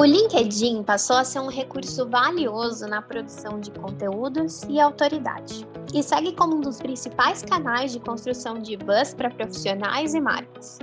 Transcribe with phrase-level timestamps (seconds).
[0.00, 6.02] O LinkedIn passou a ser um recurso valioso na produção de conteúdos e autoridade, e
[6.02, 10.78] segue como um dos principais canais de construção de buzz para profissionais e marcas.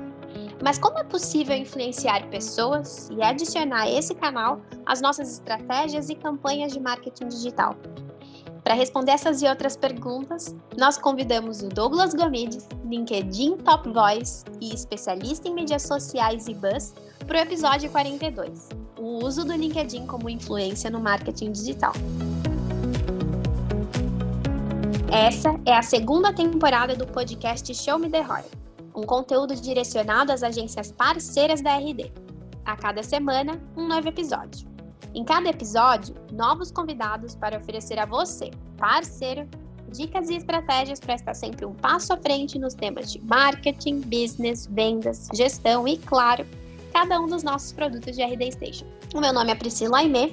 [0.64, 6.72] Mas como é possível influenciar pessoas e adicionar esse canal as nossas estratégias e campanhas
[6.72, 7.76] de marketing digital?
[8.64, 14.72] Para responder essas e outras perguntas, nós convidamos o Douglas Gomides, LinkedIn Top Voice e
[14.72, 16.94] especialista em mídias sociais e buzz,
[17.26, 21.94] para o episódio 42, o uso do LinkedIn como influência no marketing digital.
[25.12, 28.44] Essa é a segunda temporada do podcast Show Me The ROI,
[28.96, 32.12] um conteúdo direcionado às agências parceiras da RD.
[32.66, 34.68] A cada semana, um novo episódio.
[35.14, 39.48] Em cada episódio, novos convidados para oferecer a você, parceiro,
[39.90, 44.68] dicas e estratégias para estar sempre um passo à frente nos temas de marketing, business,
[44.68, 46.46] vendas, gestão e, claro,
[46.94, 48.86] cada um dos nossos produtos de RD Station.
[49.14, 50.32] O meu nome é Priscila Aimé,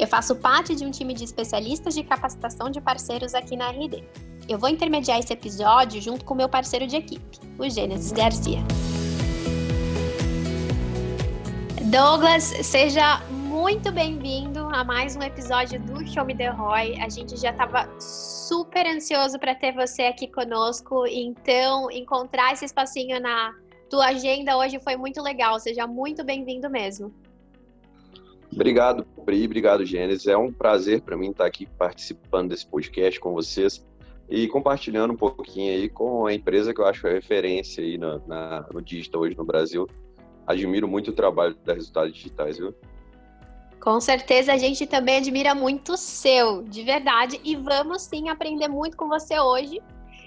[0.00, 4.02] eu faço parte de um time de especialistas de capacitação de parceiros aqui na RD.
[4.48, 8.60] Eu vou intermediar esse episódio junto com meu parceiro de equipe, o Gênesis Garcia.
[11.90, 16.98] Douglas, seja muito bem-vindo a mais um episódio do Show Me The Roy.
[16.98, 23.20] A gente já estava super ansioso para ter você aqui conosco, então encontrar esse espacinho
[23.20, 23.52] na
[23.90, 25.58] tua agenda hoje foi muito legal.
[25.58, 27.12] Seja muito bem-vindo mesmo.
[28.52, 30.26] Obrigado, Pri, obrigado, Gênesis.
[30.26, 33.84] É um prazer para mim estar aqui participando desse podcast com vocês
[34.28, 38.18] e compartilhando um pouquinho aí com a empresa que eu acho é referência aí na,
[38.26, 39.88] na, no digital hoje no Brasil.
[40.46, 42.74] Admiro muito o trabalho da Resultados Digitais, viu?
[43.80, 48.68] Com certeza a gente também admira muito o seu, de verdade, e vamos sim aprender
[48.68, 49.80] muito com você hoje.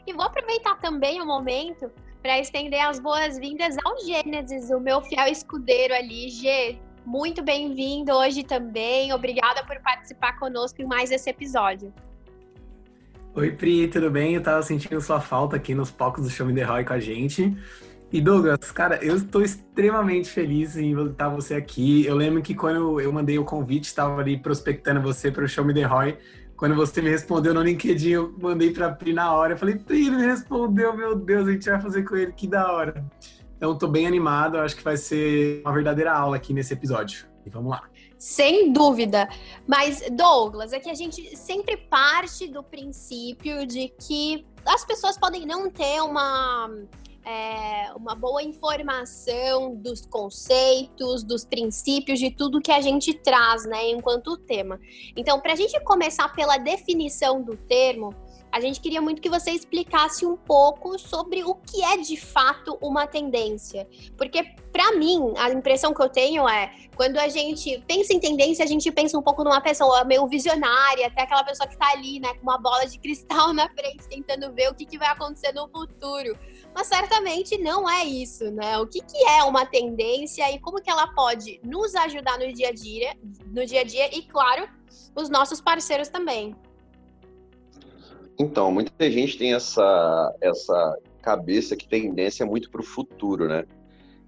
[0.07, 1.89] E vou aproveitar também o momento
[2.23, 6.29] para estender as boas-vindas ao Gênesis, o meu fiel escudeiro ali.
[6.29, 9.11] Gê, muito bem-vindo hoje também.
[9.11, 11.93] Obrigada por participar conosco em mais esse episódio.
[13.35, 14.35] Oi, Pri, tudo bem?
[14.35, 16.99] Eu tava sentindo sua falta aqui nos palcos do Show Me The Roy com a
[16.99, 17.57] gente.
[18.09, 22.05] E Douglas, cara, eu estou extremamente feliz em estar você aqui.
[22.05, 25.65] Eu lembro que quando eu mandei o convite, estava ali prospectando você para o Show
[25.65, 26.17] Me The Roy.
[26.55, 29.53] Quando você me respondeu no LinkedIn, eu mandei para Pri na hora.
[29.53, 32.47] Eu falei, Pri, ele me respondeu, meu Deus, a gente vai fazer com ele, que
[32.47, 33.05] da hora.
[33.57, 37.25] Então, estou bem animado, acho que vai ser uma verdadeira aula aqui nesse episódio.
[37.45, 37.83] E vamos lá.
[38.17, 39.27] Sem dúvida.
[39.67, 45.45] Mas, Douglas, é que a gente sempre parte do princípio de que as pessoas podem
[45.45, 46.69] não ter uma
[47.25, 53.89] é, uma boa informação dos conceitos, dos princípios, de tudo que a gente traz, né,
[53.89, 54.79] enquanto tema.
[55.15, 58.13] Então, para a gente começar pela definição do termo,
[58.53, 62.77] a gente queria muito que você explicasse um pouco sobre o que é de fato
[62.79, 63.89] uma tendência.
[64.15, 68.63] Porque, para mim, a impressão que eu tenho é quando a gente pensa em tendência,
[68.63, 72.19] a gente pensa um pouco numa pessoa meio visionária, até aquela pessoa que está ali,
[72.19, 75.51] né, com uma bola de cristal na frente, tentando ver o que, que vai acontecer
[75.51, 76.37] no futuro.
[76.75, 78.77] Mas certamente não é isso, né?
[78.77, 82.69] O que, que é uma tendência e como que ela pode nos ajudar no dia
[82.69, 84.69] a dia, no dia a dia e, claro,
[85.15, 86.55] os nossos parceiros também.
[88.39, 93.65] Então, muita gente tem essa, essa cabeça que tendência muito para o futuro, né?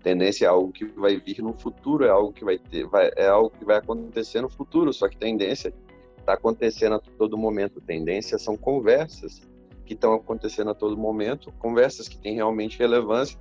[0.04, 3.28] Tendência é algo que vai vir no futuro, é algo que vai ter, vai, é
[3.28, 5.74] algo que vai acontecer no futuro, só que tendência
[6.20, 7.82] está acontecendo a todo momento.
[7.82, 9.42] Tendência são conversas
[9.84, 13.38] que estão acontecendo a todo momento, conversas que têm realmente relevância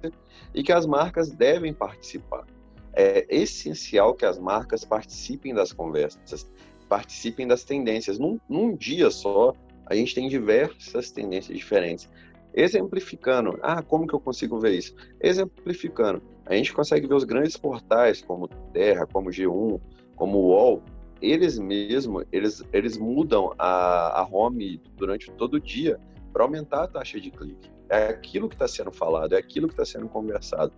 [0.54, 2.46] e que as marcas devem participar.
[2.94, 6.50] É essencial que as marcas participem das conversas,
[6.88, 8.18] participem das tendências.
[8.18, 9.54] Num, num dia só,
[9.86, 12.10] a gente tem diversas tendências diferentes.
[12.54, 14.94] Exemplificando, ah, como que eu consigo ver isso?
[15.20, 19.80] Exemplificando, a gente consegue ver os grandes portais como Terra, como G1,
[20.14, 20.82] como UOL,
[21.20, 25.98] eles mesmos, eles, eles mudam a, a home durante todo o dia
[26.32, 27.70] para aumentar a taxa de clique.
[27.88, 30.72] É aquilo que está sendo falado, é aquilo que está sendo conversado.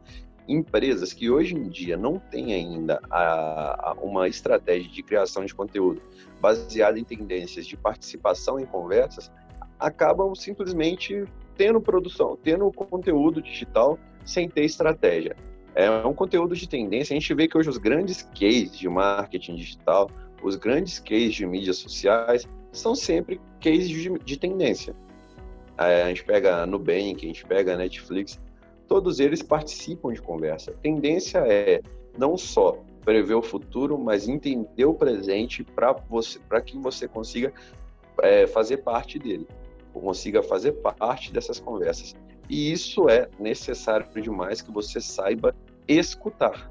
[0.49, 5.55] Empresas que hoje em dia não têm ainda a, a uma estratégia de criação de
[5.55, 6.01] conteúdo
[6.41, 9.31] baseada em tendências de participação em conversas,
[9.79, 11.25] acabam simplesmente
[11.57, 15.37] tendo produção, tendo conteúdo digital sem ter estratégia.
[15.75, 17.15] É um conteúdo de tendência.
[17.15, 20.11] A gente vê que hoje os grandes cases de marketing digital,
[20.43, 24.95] os grandes cases de mídias sociais, são sempre cases de, de tendência.
[25.77, 28.41] A gente pega a Nubank, a gente pega a Netflix,
[28.87, 30.71] todos eles participam de conversa.
[30.71, 31.81] A tendência é
[32.17, 37.53] não só prever o futuro, mas entender o presente para você, para que você consiga
[38.23, 39.47] é, fazer parte dele,
[39.93, 42.15] consiga fazer parte dessas conversas.
[42.49, 45.55] E isso é necessário demais que você saiba
[45.87, 46.71] escutar.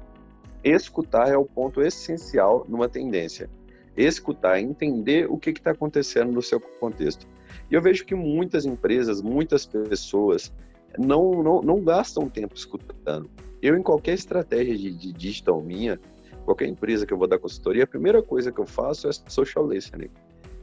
[0.64, 3.48] escutar é o ponto essencial numa tendência.
[3.96, 7.26] Escutar, entender o que está acontecendo no seu contexto.
[7.70, 10.52] E eu vejo que muitas empresas, muitas pessoas
[10.98, 13.28] não, não, não gastam tempo escutando.
[13.62, 15.98] Eu, em qualquer estratégia de, de digital minha,
[16.44, 19.66] qualquer empresa que eu vou dar consultoria, a primeira coisa que eu faço é social
[19.68, 20.10] listening.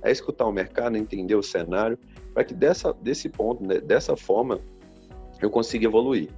[0.01, 1.97] É escutar o mercado, entender o cenário,
[2.33, 4.59] para que dessa, desse ponto, né, dessa forma,
[5.41, 6.29] eu consiga evoluir.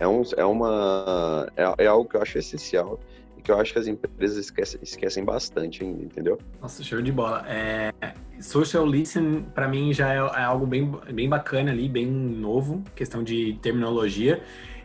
[0.00, 3.00] É, um, é, uma, é, é algo que eu acho essencial
[3.48, 6.38] que eu acho que as empresas esquecem, esquecem bastante ainda, entendeu?
[6.60, 7.46] Nossa, show de bola.
[7.48, 7.92] É,
[8.42, 13.24] social listening, para mim, já é, é, algo bem, bem bacana ali, bem novo, questão
[13.24, 14.42] de terminologia.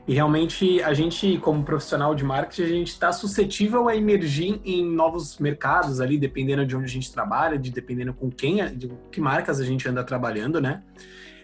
[0.07, 4.85] E realmente a gente, como profissional de marketing, a gente está suscetível a emergir em
[4.85, 9.19] novos mercados ali, dependendo de onde a gente trabalha, de dependendo com quem, de que
[9.19, 10.83] marcas a gente anda trabalhando, né?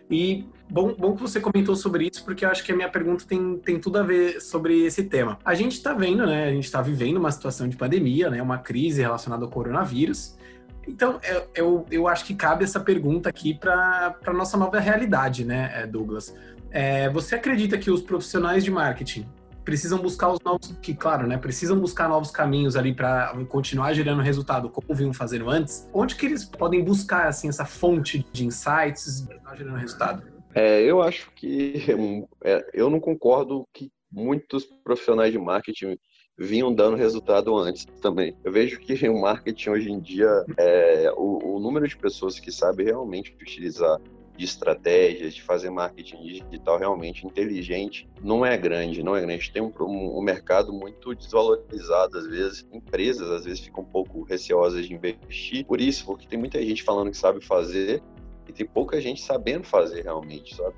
[0.10, 3.26] E bom, bom que você comentou sobre isso, porque eu acho que a minha pergunta
[3.28, 5.40] tem, tem tudo a ver sobre esse tema.
[5.44, 6.46] A gente está vendo, né?
[6.46, 8.42] A gente está vivendo uma situação de pandemia, né?
[8.42, 10.38] Uma crise relacionada ao coronavírus.
[10.88, 15.46] Então, eu, eu, eu acho que cabe essa pergunta aqui para a nossa nova realidade,
[15.46, 16.34] né, Douglas?
[16.72, 19.28] É, você acredita que os profissionais de marketing
[19.64, 24.22] precisam buscar os novos, que claro, né, precisam buscar novos caminhos ali para continuar gerando
[24.22, 25.88] resultado como vinham fazendo antes?
[25.94, 30.39] Onde que eles podem buscar assim essa fonte de insights para gerando resultado?
[30.54, 31.76] É, eu acho que
[32.44, 35.98] é, eu não concordo que muitos profissionais de marketing
[36.38, 38.36] vinham dando resultado antes também.
[38.44, 42.52] Eu vejo que o marketing hoje em dia, é, o, o número de pessoas que
[42.52, 44.00] sabem realmente utilizar
[44.38, 49.52] de estratégias, de fazer marketing digital realmente inteligente, não é grande, não é grande.
[49.52, 54.24] Tem um, um, um, mercado muito desvalorizado, às vezes, empresas às vezes ficam um pouco
[54.24, 58.02] receosas de investir, por isso, porque tem muita gente falando que sabe fazer
[58.50, 60.76] e tem pouca gente sabendo fazer realmente, sabe?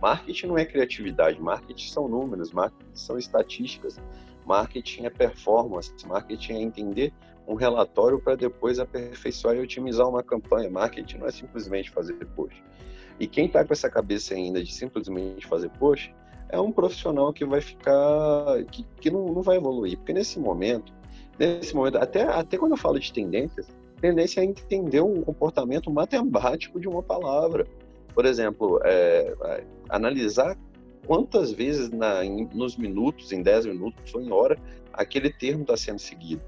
[0.00, 3.98] Marketing não é criatividade, marketing são números, marketing são estatísticas,
[4.44, 7.12] marketing é performance, marketing é entender
[7.48, 10.68] um relatório para depois aperfeiçoar e otimizar uma campanha.
[10.68, 12.62] Marketing não é simplesmente fazer post.
[13.18, 16.14] E quem está com essa cabeça ainda de simplesmente fazer post
[16.50, 19.96] é um profissional que vai ficar, que, que não, não vai evoluir.
[19.96, 20.92] Porque nesse momento,
[21.38, 23.66] nesse momento, até, até quando eu falo de tendências,
[24.00, 27.66] tendência é entender um comportamento matemático de uma palavra.
[28.14, 30.56] Por exemplo, é, é, analisar
[31.06, 34.58] quantas vezes na, em, nos minutos, em 10 minutos ou em hora,
[34.92, 36.42] aquele termo está sendo seguido.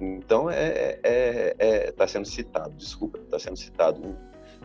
[0.00, 4.16] Então, está é, é, é, tá sendo citado, desculpa, está sendo citado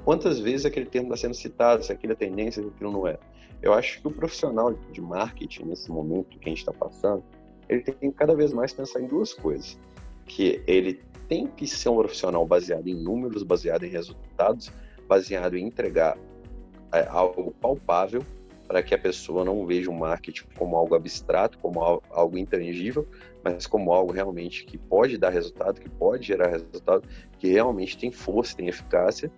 [0.04, 3.18] quantas vezes aquele termo está sendo citado, se aquilo é tendência, se aquilo não é.
[3.62, 7.24] Eu acho que o profissional de marketing, nesse momento que a gente está passando,
[7.68, 9.78] ele tem que cada vez mais pensar em duas coisas.
[10.26, 14.72] Que ele tem que ser um profissional baseado em números, baseado em resultados,
[15.08, 16.18] baseado em entregar
[16.92, 18.22] é, algo palpável
[18.68, 23.08] para que a pessoa não veja o marketing como algo abstrato, como algo intangível,
[23.44, 27.04] mas como algo realmente que pode dar resultado, que pode gerar resultado,
[27.38, 29.32] que realmente tem força, tem eficácia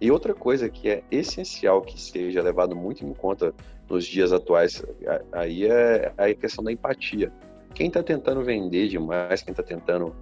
[0.00, 3.52] e outra coisa que é essencial que seja levado muito em conta
[3.88, 4.84] nos dias atuais,
[5.32, 7.32] aí é a questão da empatia.
[7.74, 10.14] Quem está tentando vender demais, quem está tentando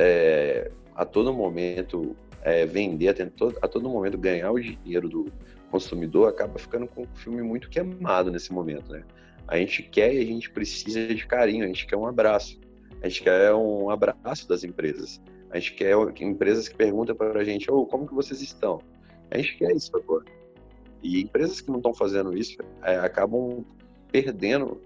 [0.00, 5.26] é, a todo momento é, vender, a, todo, a todo momento ganhar o dinheiro do
[5.70, 9.04] consumidor, acaba ficando com o filme muito queimado nesse momento, né?
[9.46, 12.58] A gente quer e a gente precisa de carinho, a gente quer um abraço.
[13.02, 15.20] A gente quer um abraço das empresas.
[15.50, 18.80] A gente quer empresas que perguntam para a gente, oh, como que vocês estão?
[19.30, 20.24] A gente quer isso agora.
[21.02, 23.64] E empresas que não estão fazendo isso é, acabam
[24.10, 24.80] perdendo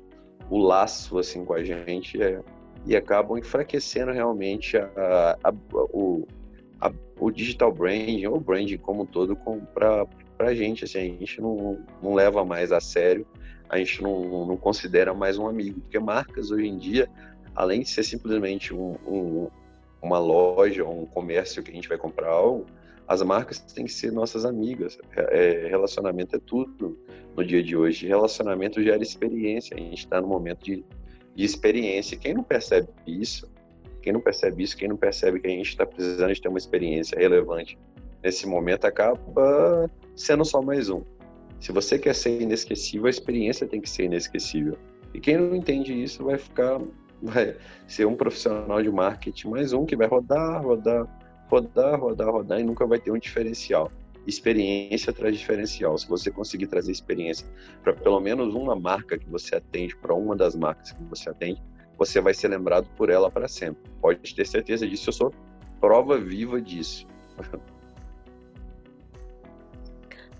[0.50, 2.40] o laço assim com a gente é,
[2.86, 6.26] e acabam enfraquecendo realmente a, a, a, o,
[7.18, 9.36] o digital branding ou o branding como um todo
[9.72, 10.06] para
[10.38, 10.84] a gente.
[10.84, 13.26] Assim, a gente não, não leva mais a sério,
[13.68, 17.08] a gente não, não considera mais um amigo, porque marcas hoje em dia,
[17.54, 19.48] além de ser simplesmente um, um,
[20.02, 22.66] uma loja ou um comércio que a gente vai comprar algo,
[23.06, 24.98] as marcas têm que ser nossas amigas.
[25.14, 26.98] É, relacionamento é tudo
[27.36, 28.06] no dia de hoje.
[28.06, 29.76] Relacionamento gera experiência.
[29.76, 30.82] A gente está no momento de,
[31.34, 32.16] de experiência.
[32.16, 33.50] Quem não percebe isso,
[34.02, 36.58] quem não percebe isso, quem não percebe que a gente está precisando de ter uma
[36.58, 37.78] experiência relevante
[38.22, 41.02] nesse momento, acaba sendo só mais um.
[41.60, 44.76] Se você quer ser inesquecível, a experiência tem que ser inesquecível.
[45.12, 46.80] E quem não entende isso vai ficar,
[47.22, 51.06] vai ser um profissional de marketing mais um que vai rodar, rodar,
[51.48, 53.90] rodar, rodar, rodar e nunca vai ter um diferencial.
[54.26, 55.96] Experiência traz diferencial.
[55.98, 57.46] Se você conseguir trazer experiência
[57.82, 61.62] para pelo menos uma marca que você atende, para uma das marcas que você atende,
[61.98, 63.82] você vai ser lembrado por ela para sempre.
[64.00, 65.08] Pode ter certeza disso.
[65.08, 65.34] Eu sou
[65.80, 67.06] prova viva disso.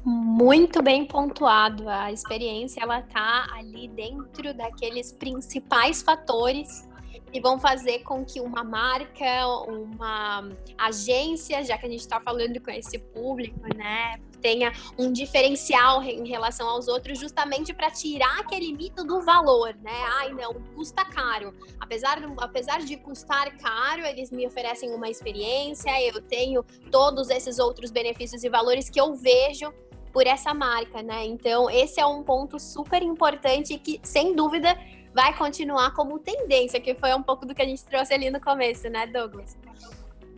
[0.04, 1.88] Muito bem pontuado.
[1.88, 6.86] A experiência ela tá ali dentro daqueles principais fatores
[7.34, 10.48] e vão fazer com que uma marca, uma
[10.78, 16.28] agência, já que a gente está falando com esse público, né, tenha um diferencial em
[16.28, 20.04] relação aos outros, justamente para tirar aquele mito do valor, né?
[20.20, 21.52] Ai, não, custa caro.
[21.80, 27.90] Apesar, apesar de custar caro, eles me oferecem uma experiência, eu tenho todos esses outros
[27.90, 29.72] benefícios e valores que eu vejo
[30.12, 31.24] por essa marca, né?
[31.24, 34.78] Então, esse é um ponto super importante que, sem dúvida,
[35.14, 38.40] vai continuar como tendência, que foi um pouco do que a gente trouxe ali no
[38.40, 39.56] começo, né, Douglas?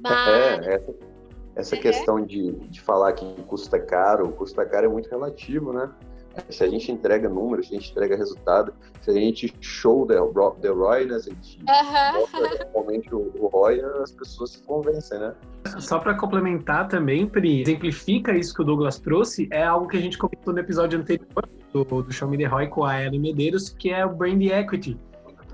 [0.00, 0.66] Mas...
[0.66, 0.94] É, essa,
[1.56, 1.82] essa uhum.
[1.82, 5.90] questão de, de falar que custa caro, custa caro é muito relativo, né?
[6.50, 10.14] Se a gente entrega números, se a gente entrega resultado, se a gente show the,
[10.60, 11.18] the ROI, né?
[11.18, 12.56] Se a gente uhum.
[12.72, 15.34] realmente o, o ROI, as pessoas se convencem, né?
[15.78, 20.00] Só para complementar também, Pri, exemplifica isso que o Douglas trouxe, é algo que a
[20.00, 23.70] gente comentou no episódio anterior do, do Show Me The ROI com a Ellen Medeiros,
[23.70, 24.98] que é o Brand Equity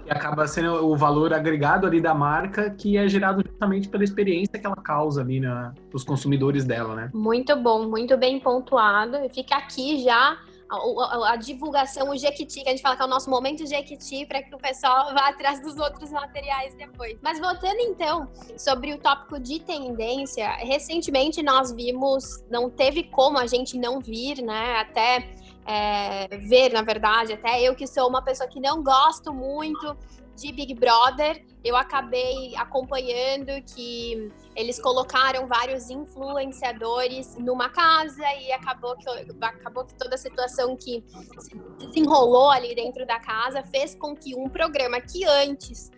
[0.05, 4.59] que acaba sendo o valor agregado ali da marca que é gerado justamente pela experiência
[4.59, 7.11] que ela causa ali na, os consumidores dela, né?
[7.15, 9.17] Muito bom, muito bem pontuado.
[9.33, 10.39] Fica aqui já
[10.73, 13.67] a, a, a, divulgação, o Jequiti, que a gente fala que é o nosso momento
[13.67, 17.19] Jequiti, para que o pessoal vá atrás dos outros materiais depois.
[17.21, 23.47] Mas voltando então sobre o tópico de tendência, recentemente nós vimos, não teve como a
[23.47, 24.79] gente não vir, né?
[24.79, 25.29] Até
[25.67, 29.97] é, ver, na verdade, até eu que sou uma pessoa que não gosto muito
[30.37, 38.97] de Big Brother, eu acabei acompanhando que eles colocaram vários influenciadores numa casa e acabou
[38.97, 39.09] que,
[39.41, 41.05] acabou que toda a situação que
[41.39, 45.91] se desenrolou ali dentro da casa fez com que um programa que antes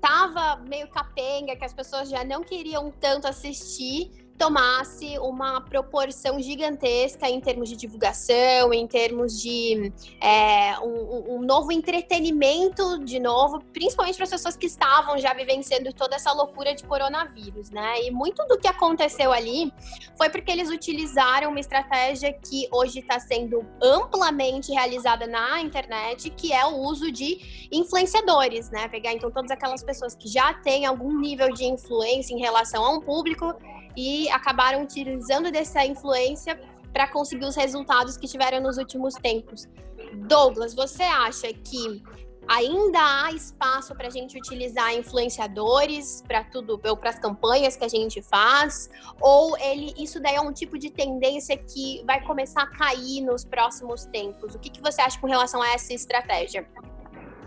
[0.00, 7.28] tava meio capenga, que as pessoas já não queriam tanto assistir, tomasse uma proporção gigantesca
[7.28, 14.14] em termos de divulgação, em termos de é, um, um, novo entretenimento, de novo, principalmente
[14.14, 18.02] para as pessoas que estavam já vivenciando toda essa loucura de coronavírus, né?
[18.04, 19.72] E muito do que aconteceu ali
[20.16, 26.52] foi porque eles utilizaram uma estratégia que hoje está sendo amplamente realizada na internet, que
[26.52, 28.86] é o uso de influenciadores, né?
[28.86, 32.90] Pegar então todas aquelas pessoas que já têm algum nível de influência em relação a
[32.90, 33.52] um público
[33.98, 36.56] e acabaram utilizando dessa influência
[36.92, 39.66] para conseguir os resultados que tiveram nos últimos tempos.
[40.28, 42.00] Douglas, você acha que
[42.46, 47.88] ainda há espaço para a gente utilizar influenciadores para tudo para as campanhas que a
[47.88, 48.88] gente faz?
[49.20, 53.44] Ou ele isso daí é um tipo de tendência que vai começar a cair nos
[53.44, 54.54] próximos tempos?
[54.54, 56.64] O que, que você acha com relação a essa estratégia?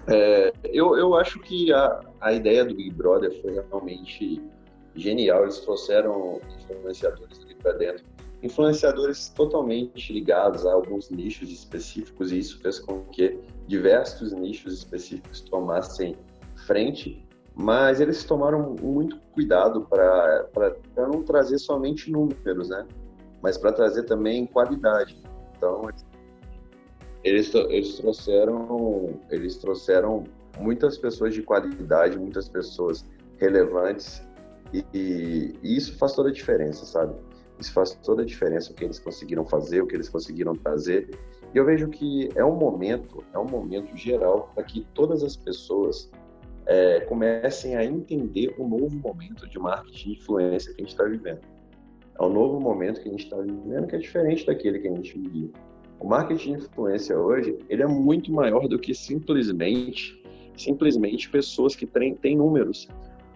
[0.10, 4.51] É, eu, eu acho que a, a ideia do Big Brother foi realmente
[4.96, 5.44] genial.
[5.44, 8.06] Eles trouxeram influenciadores ali para dentro,
[8.44, 15.42] influenciadores totalmente ligados a alguns nichos específicos, e isso fez com que diversos nichos específicos
[15.42, 16.16] tomassem
[16.66, 17.26] frente.
[17.54, 20.48] Mas eles tomaram muito cuidado para
[20.98, 22.88] não trazer somente números, né?
[23.42, 25.22] Mas para trazer também qualidade.
[25.58, 25.90] Então,
[27.24, 30.24] eles, eles trouxeram eles trouxeram
[30.60, 33.06] muitas pessoas de qualidade, muitas pessoas
[33.38, 34.24] relevantes
[34.74, 37.16] e, e, isso faz toda a diferença, sabe?
[37.60, 41.10] Isso faz toda a diferença o que eles conseguiram fazer, o que eles conseguiram trazer.
[41.54, 45.36] E eu vejo que é um momento, é um momento geral para que todas as
[45.36, 46.10] pessoas
[46.66, 51.04] é, comecem a entender o novo momento de marketing de influência que a gente está
[51.04, 51.42] vivendo.
[52.20, 54.96] É um novo momento que a gente está vivendo que é diferente daquele que a
[54.96, 55.50] gente vivia.
[56.00, 60.20] O marketing de influência hoje, ele é muito maior do que simplesmente
[60.56, 62.88] simplesmente pessoas que têm números,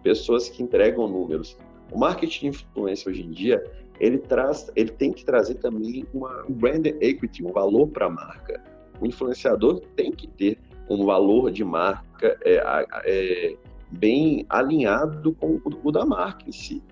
[0.05, 1.57] pessoas que entregam números.
[1.91, 3.63] O marketing de influência hoje em dia,
[3.99, 8.09] ele traz, ele tem que trazer também uma um brand equity, um valor para a
[8.09, 8.63] marca.
[9.01, 12.61] O influenciador tem que ter um valor de marca é,
[13.03, 13.55] é,
[13.89, 16.83] bem alinhado com o, o da marca em si.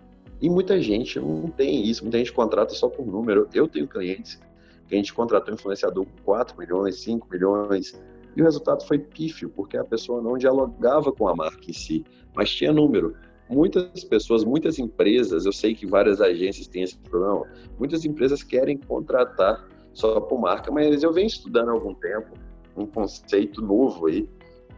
[0.42, 3.48] E muita gente não tem isso, muita gente contrata só por número.
[3.54, 4.42] Eu tenho clientes
[4.88, 7.94] que a gente contratou um influenciador com 4 milhões, 5 milhões,
[8.36, 12.06] e o resultado foi pífio, porque a pessoa não dialogava com a marca em si,
[12.36, 13.16] mas tinha número.
[13.50, 17.46] Muitas pessoas, muitas empresas, eu sei que várias agências têm esse problema,
[17.78, 22.32] muitas empresas querem contratar só por marca, mas eu venho estudando há algum tempo
[22.76, 24.28] um conceito novo aí,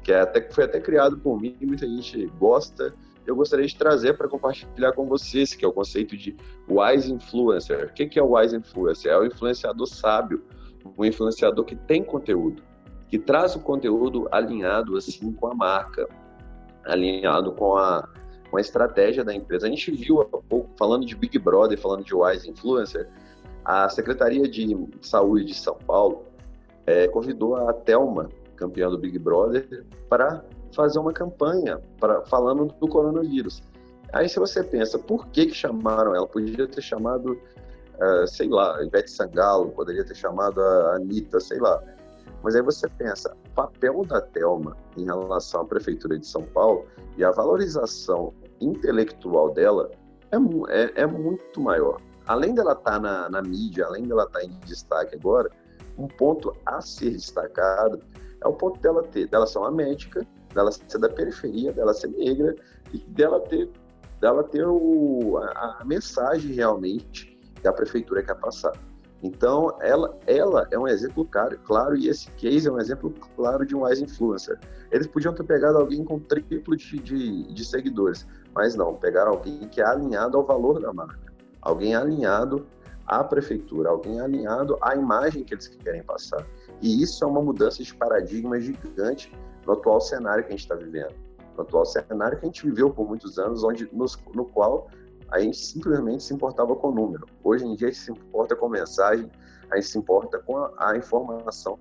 [0.03, 2.93] que é até, foi até criado por mim, muita gente gosta,
[3.25, 6.35] eu gostaria de trazer para compartilhar com vocês, que é o conceito de
[6.69, 7.87] Wise Influencer.
[7.87, 9.11] O que é o Wise Influencer?
[9.11, 10.43] É o influenciador sábio,
[10.95, 12.61] um influenciador que tem conteúdo
[13.07, 16.07] que traz o conteúdo alinhado assim com a marca,
[16.85, 18.07] alinhado com a,
[18.49, 19.67] com a estratégia da empresa.
[19.67, 23.07] A gente viu há pouco, falando de Big Brother, falando de Wise Influencer,
[23.63, 26.25] a Secretaria de Saúde de São Paulo
[26.85, 30.43] é, convidou a Telma, campeã do Big Brother, para
[30.73, 33.63] fazer uma campanha pra, falando do coronavírus.
[34.13, 36.27] Aí se você pensa, por que, que chamaram ela?
[36.27, 41.81] Podia ter chamado, uh, sei lá, Ivete Sangalo, poderia ter chamado a Anitta, sei lá.
[42.45, 46.85] Mas aí você pensa, o papel da Telma em relação à Prefeitura de São Paulo
[47.17, 49.89] e a valorização intelectual dela
[50.31, 50.37] é,
[50.69, 51.99] é, é muito maior.
[52.27, 55.49] Além dela estar tá na, na mídia, além dela estar tá em destaque agora,
[55.97, 57.99] um ponto a ser destacado
[58.43, 60.23] é o ponto dela ter, dela ser uma médica,
[60.53, 62.55] dela ser da periferia, dela ser negra
[62.93, 63.71] e dela ter,
[64.21, 68.73] dela ter o, a, a mensagem realmente que a prefeitura quer passar.
[69.23, 73.65] Então, ela, ela é um exemplo claro, claro, e esse case é um exemplo claro
[73.65, 74.59] de um wise influencer.
[74.91, 79.59] Eles podiam ter pegado alguém com triplo de, de, de seguidores, mas não, pegaram alguém
[79.67, 82.67] que é alinhado ao valor da marca, alguém alinhado
[83.07, 86.45] à prefeitura, alguém alinhado à imagem que eles querem passar.
[86.81, 89.31] E isso é uma mudança de paradigma gigante
[89.65, 91.13] no atual cenário que a gente está vivendo.
[91.55, 94.89] No atual cenário que a gente viveu por muitos anos, onde nos, no qual
[95.31, 97.25] a gente simplesmente se importava com o número.
[97.43, 99.29] Hoje em dia a gente se importa com mensagem,
[99.71, 101.79] a gente se importa com a, a informação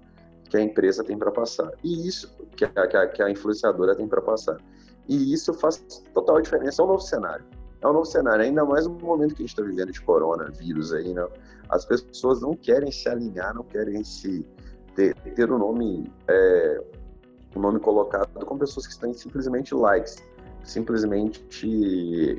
[0.48, 1.70] que a empresa tem para passar.
[1.82, 4.58] E isso que a, que a, que a influenciadora tem para passar.
[5.08, 5.78] E isso faz
[6.12, 6.82] total diferença.
[6.82, 7.44] É um novo cenário.
[7.80, 10.92] É um novo cenário, ainda mais no momento que a gente está vivendo de coronavírus
[10.92, 11.26] aí, né?
[11.68, 14.46] As pessoas não querem se alinhar, não querem se
[14.94, 16.82] ter, ter o nome é,
[17.58, 20.16] nome colocado com pessoas que têm simplesmente likes,
[20.62, 21.44] simplesmente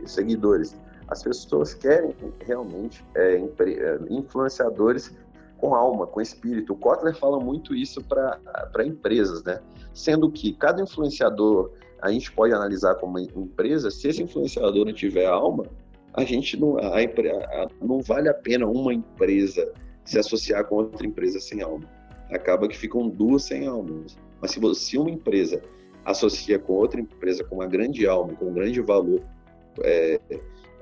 [0.05, 0.75] seguidores.
[1.07, 5.13] As pessoas querem realmente é, é, influenciadores
[5.57, 6.73] com alma, com espírito.
[6.73, 9.59] O Kotler fala muito isso para empresas, né?
[9.93, 11.71] Sendo que cada influenciador
[12.01, 15.65] a gente pode analisar como empresa, se esse influenciador não tiver alma,
[16.13, 19.71] a gente não, a, a, não vale a pena uma empresa
[20.03, 21.85] se associar com outra empresa sem alma.
[22.31, 24.17] Acaba que ficam duas sem almas.
[24.41, 25.61] Mas se, se uma empresa
[26.03, 29.21] associa com outra empresa com uma grande alma, com um grande valor
[29.81, 30.19] é,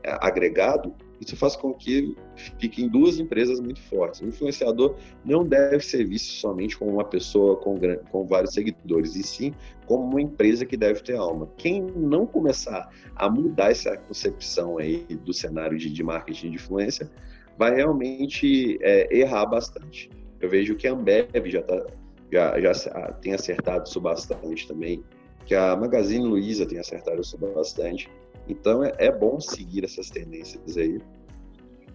[0.03, 2.15] agregado, isso faz com que
[2.60, 4.21] fiquem duas empresas muito fortes.
[4.21, 7.80] O influenciador não deve ser visto somente como uma pessoa com,
[8.12, 9.54] com vários seguidores, e sim
[9.86, 11.49] como uma empresa que deve ter alma.
[11.58, 17.10] Quem não começar a mudar essa concepção aí do cenário de, de marketing de influência,
[17.58, 20.10] vai realmente é, errar bastante.
[20.41, 21.86] Eu vejo que a Ambev já, tá,
[22.32, 22.73] já, já
[23.21, 25.01] tem acertado isso bastante também,
[25.45, 28.10] que a Magazine Luiza tem acertado isso bastante.
[28.47, 30.99] Então é, é bom seguir essas tendências aí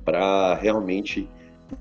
[0.04, 1.28] para realmente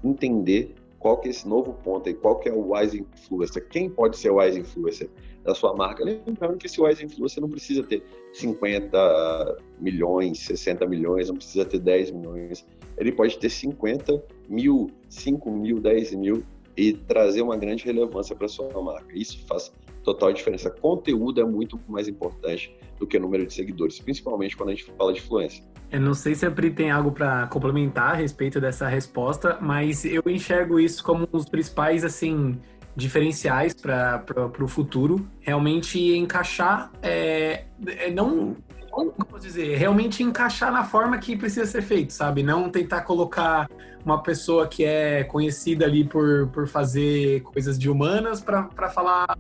[0.04, 3.90] entender qual que é esse novo ponto aí, qual que é o Wise Influencer, quem
[3.90, 5.10] pode ser o Wise Influencer
[5.44, 6.04] da sua marca.
[6.04, 8.04] Lembrando que esse Wise Influencer não precisa ter
[8.34, 12.66] 50 milhões, 60 milhões, não precisa ter 10 milhões,
[12.98, 16.44] ele pode ter 50 mil, 5 mil, 10 mil
[16.76, 19.18] e trazer uma grande relevância para sua marca.
[19.18, 19.72] Isso faz
[20.08, 20.70] total diferença.
[20.70, 24.86] Conteúdo é muito mais importante do que o número de seguidores, principalmente quando a gente
[24.98, 25.64] fala de influência.
[25.92, 30.06] Eu não sei se a Pri tem algo para complementar a respeito dessa resposta, mas
[30.06, 32.58] eu enxergo isso como um dos principais assim
[32.96, 34.24] diferenciais para
[34.62, 35.28] o futuro.
[35.42, 38.56] Realmente encaixar, é, é não
[38.90, 42.42] como posso dizer, realmente encaixar na forma que precisa ser feito, sabe?
[42.42, 43.70] Não tentar colocar
[44.04, 49.38] uma pessoa que é conhecida ali por, por fazer coisas de humanas para falar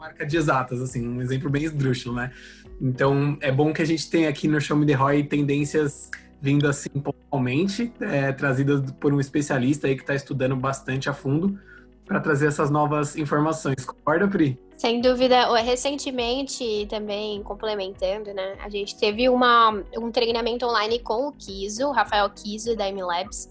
[0.00, 2.32] marca de exatas, assim, um exemplo bem esdrúxulo, né?
[2.80, 6.10] Então, é bom que a gente tenha aqui no Show Me The Roy tendências
[6.40, 11.58] vindo assim pontualmente, é, trazidas por um especialista aí que está estudando bastante a fundo
[12.06, 13.84] para trazer essas novas informações.
[13.84, 14.58] Concorda, Pri?
[14.80, 18.56] Sem dúvida, recentemente também complementando, né?
[18.60, 23.50] A gente teve uma, um treinamento online com o Kiso, Rafael Kiso da MLabs,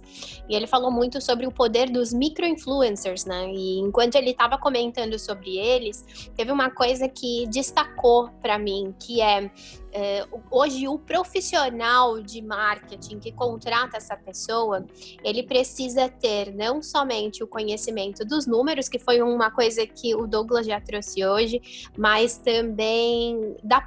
[0.49, 3.47] e ele falou muito sobre o poder dos micro-influencers, né?
[3.53, 6.03] E enquanto ele estava comentando sobre eles,
[6.35, 9.51] teve uma coisa que destacou para mim, que é
[9.91, 14.85] é, hoje o profissional de marketing que contrata essa pessoa,
[15.23, 20.27] ele precisa ter não somente o conhecimento dos números, que foi uma coisa que o
[20.27, 21.61] Douglas já trouxe hoje,
[21.97, 23.81] mas também da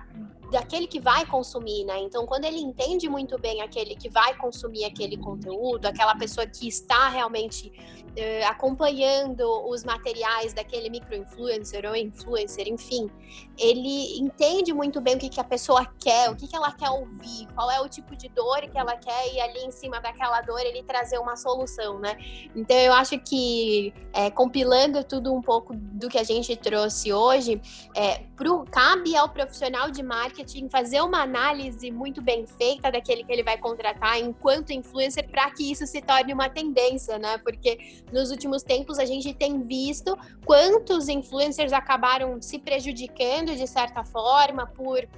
[0.52, 1.98] daquele que vai consumir, né?
[2.00, 6.68] Então, quando ele entende muito bem aquele que vai consumir aquele conteúdo, aquela pessoa que
[6.68, 13.10] está realmente uh, acompanhando os materiais daquele micro-influencer ou influencer, enfim,
[13.58, 16.90] ele entende muito bem o que, que a pessoa quer, o que, que ela quer
[16.90, 20.42] ouvir, qual é o tipo de dor que ela quer e ali em cima daquela
[20.42, 22.16] dor ele trazer uma solução, né?
[22.54, 27.60] Então, eu acho que é, compilando tudo um pouco do que a gente trouxe hoje,
[27.96, 33.24] é, pro, cabe ao profissional de marketing marketing fazer uma análise muito bem feita daquele
[33.24, 37.38] que ele vai contratar enquanto influencer para que isso se torne uma tendência, né?
[37.38, 44.04] Porque nos últimos tempos a gente tem visto quantos influencers acabaram se prejudicando de certa
[44.04, 45.08] forma por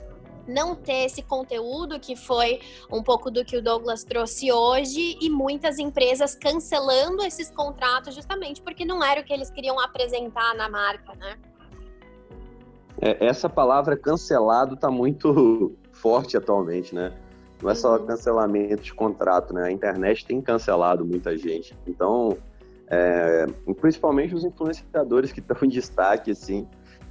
[0.47, 2.61] não ter esse conteúdo, que foi
[2.93, 8.61] um pouco do que o Douglas trouxe hoje, e muitas empresas cancelando esses contratos justamente
[8.61, 11.39] porque não era o que eles queriam apresentar na marca, né?
[13.01, 17.13] É, essa palavra cancelado está muito forte atualmente, né?
[17.63, 18.07] Não é só uhum.
[18.07, 19.65] cancelamento de contrato, né?
[19.65, 21.77] A internet tem cancelado muita gente.
[21.87, 22.37] Então,
[22.89, 23.47] é,
[23.81, 26.67] principalmente os influenciadores que estão em destaque, assim,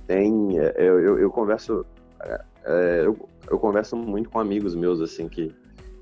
[0.06, 1.86] tem, é, eu, eu, eu converso
[2.24, 3.17] é, é, eu,
[3.50, 5.54] eu converso muito com amigos meus, assim, que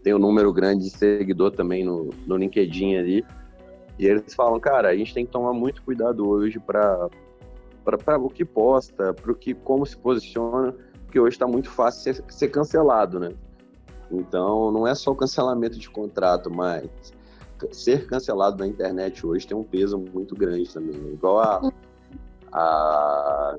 [0.03, 3.25] tem um número grande de seguidor também no, no LinkedIn ali.
[3.99, 7.09] E eles falam, cara, a gente tem que tomar muito cuidado hoje para
[7.83, 10.73] para o que posta, para o que como se posiciona,
[11.05, 13.33] porque hoje está muito fácil ser, ser, cancelado, né?
[14.11, 16.89] Então não é só o cancelamento de contrato, mas
[17.71, 20.95] ser cancelado na internet hoje tem um peso muito grande também.
[21.13, 21.71] Igual a,
[22.51, 23.57] a,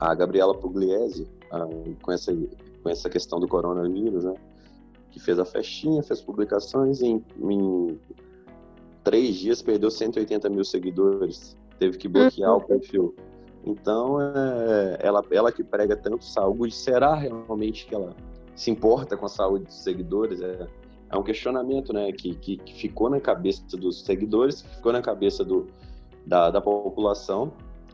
[0.00, 1.28] a Gabriela Pugliese,
[2.02, 2.32] com, essa,
[2.82, 4.34] com essa questão do coronavírus, né?
[5.10, 7.98] Que fez a festinha, fez publicações em, em
[9.08, 12.58] três dias perdeu 180 mil seguidores, teve que bloquear uhum.
[12.58, 13.14] o perfil.
[13.64, 18.14] Então, é, ela, ela que prega tanto saúde, será realmente que ela
[18.54, 20.40] se importa com a saúde dos seguidores?
[20.40, 20.66] É,
[21.10, 25.44] é um questionamento né, que, que, que, ficou na cabeça dos seguidores, ficou na cabeça
[25.44, 25.66] do,
[26.26, 27.52] da, da população,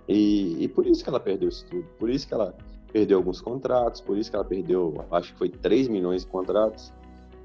[0.09, 2.55] e, e por isso que ela perdeu isso tudo, por isso que ela
[2.93, 6.93] perdeu alguns contratos, por isso que ela perdeu, acho que foi 3 milhões de contratos.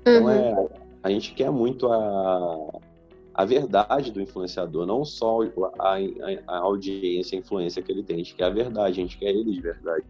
[0.02, 0.30] Então, uhum.
[0.30, 0.68] é,
[1.02, 2.80] a gente quer muito a,
[3.40, 5.40] a verdade do influenciador, não só
[5.80, 5.98] a, a,
[6.46, 8.18] a audiência, a influência que ele tem.
[8.18, 10.04] A gente quer a verdade, a gente quer ele de verdade.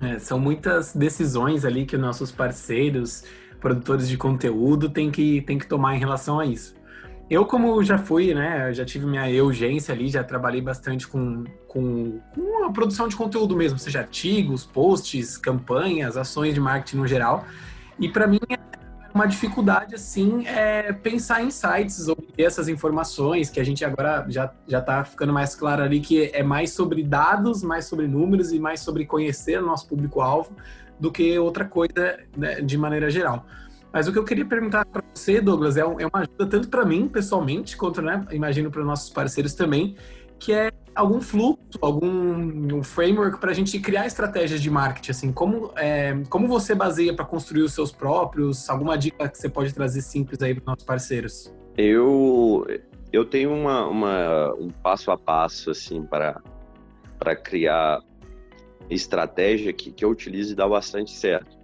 [0.00, 3.24] É, são muitas decisões ali que nossos parceiros,
[3.58, 6.76] produtores de conteúdo, têm que, têm que tomar em relação a isso.
[7.28, 12.20] Eu, como já fui, né, já tive minha urgência ali, já trabalhei bastante com, com,
[12.32, 17.44] com, a produção de conteúdo mesmo, seja artigos, posts, campanhas, ações de marketing no geral.
[17.98, 18.56] E para mim é
[19.14, 24.52] uma dificuldade, assim, é pensar em sites, obter essas informações, que a gente agora já,
[24.66, 28.58] já tá ficando mais claro ali, que é mais sobre dados, mais sobre números e
[28.58, 30.56] mais sobre conhecer o nosso público-alvo
[30.98, 33.46] do que outra coisa né, de maneira geral.
[33.92, 36.84] Mas o que eu queria perguntar para você, Douglas, é, é, uma ajuda tanto para
[36.84, 39.96] mim, pessoalmente, quanto, né, imagino, para nossos parceiros também,
[40.38, 45.32] que é algum fluxo, algum um framework para a gente criar estratégias de marketing, assim,
[45.32, 49.72] como, é, como você baseia para construir os seus próprios, alguma dica que você pode
[49.72, 51.52] trazer simples aí para nossos parceiros?
[51.76, 52.66] Eu,
[53.12, 56.40] eu tenho uma, uma, um passo a passo, assim, para,
[57.18, 58.00] para criar
[58.90, 61.62] estratégia que, que eu utilizo e dá bastante certo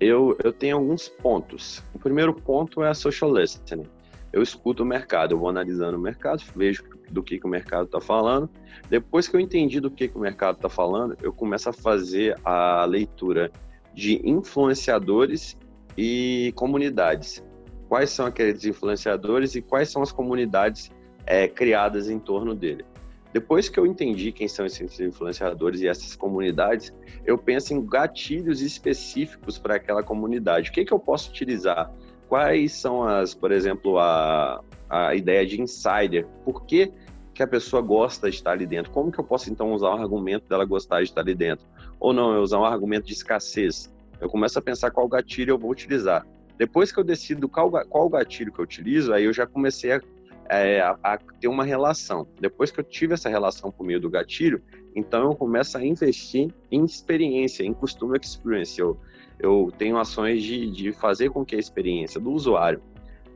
[0.00, 1.84] eu, eu tenho alguns pontos.
[1.94, 3.86] O primeiro ponto é a social listening.
[4.32, 7.86] Eu escuto o mercado, eu vou analisando o mercado, vejo do que, que o mercado
[7.86, 8.48] está falando.
[8.88, 12.38] Depois que eu entendi do que, que o mercado está falando, eu começo a fazer
[12.44, 13.50] a leitura
[13.92, 15.58] de influenciadores
[15.96, 17.44] e comunidades.
[17.88, 20.92] Quais são aqueles influenciadores e quais são as comunidades
[21.26, 22.84] é, criadas em torno dele.
[23.32, 26.92] Depois que eu entendi quem são esses influenciadores e essas comunidades,
[27.24, 30.70] eu penso em gatilhos específicos para aquela comunidade.
[30.70, 31.92] O que, que eu posso utilizar?
[32.30, 36.24] Quais são as, por exemplo, a, a ideia de insider?
[36.44, 36.92] Por que,
[37.34, 38.92] que a pessoa gosta de estar ali dentro?
[38.92, 41.66] Como que eu posso então usar o argumento dela gostar de estar ali dentro?
[41.98, 43.92] Ou não, eu usar um argumento de escassez?
[44.20, 46.24] Eu começo a pensar qual gatilho eu vou utilizar.
[46.56, 50.00] Depois que eu decido qual, qual gatilho que eu utilizo, aí eu já comecei a
[50.48, 52.28] é, a, a, ter uma relação.
[52.40, 54.62] Depois que eu tive essa relação por meio do gatilho,
[54.94, 58.78] então eu começo a investir em experiência, em customer experience.
[58.78, 58.98] Eu,
[59.42, 62.82] eu tenho ações de, de fazer com que a experiência do usuário,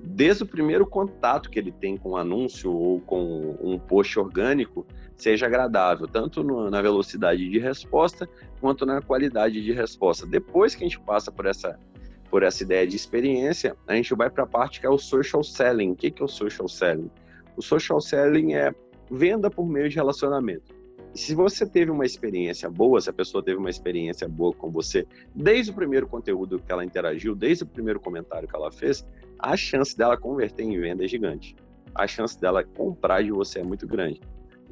[0.00, 4.86] desde o primeiro contato que ele tem com um anúncio ou com um post orgânico,
[5.16, 8.28] seja agradável, tanto no, na velocidade de resposta
[8.60, 10.26] quanto na qualidade de resposta.
[10.26, 11.78] Depois que a gente passa por essa
[12.30, 15.44] por essa ideia de experiência, a gente vai para a parte que é o social
[15.44, 15.92] selling.
[15.92, 17.08] O que, que é o social selling?
[17.56, 18.74] O social selling é
[19.08, 20.73] venda por meio de relacionamento.
[21.14, 25.07] Se você teve uma experiência boa, se a pessoa teve uma experiência boa com você,
[25.33, 29.07] desde o primeiro conteúdo que ela interagiu, desde o primeiro comentário que ela fez,
[29.38, 31.55] a chance dela converter em venda é gigante.
[31.94, 34.20] A chance dela comprar de você é muito grande.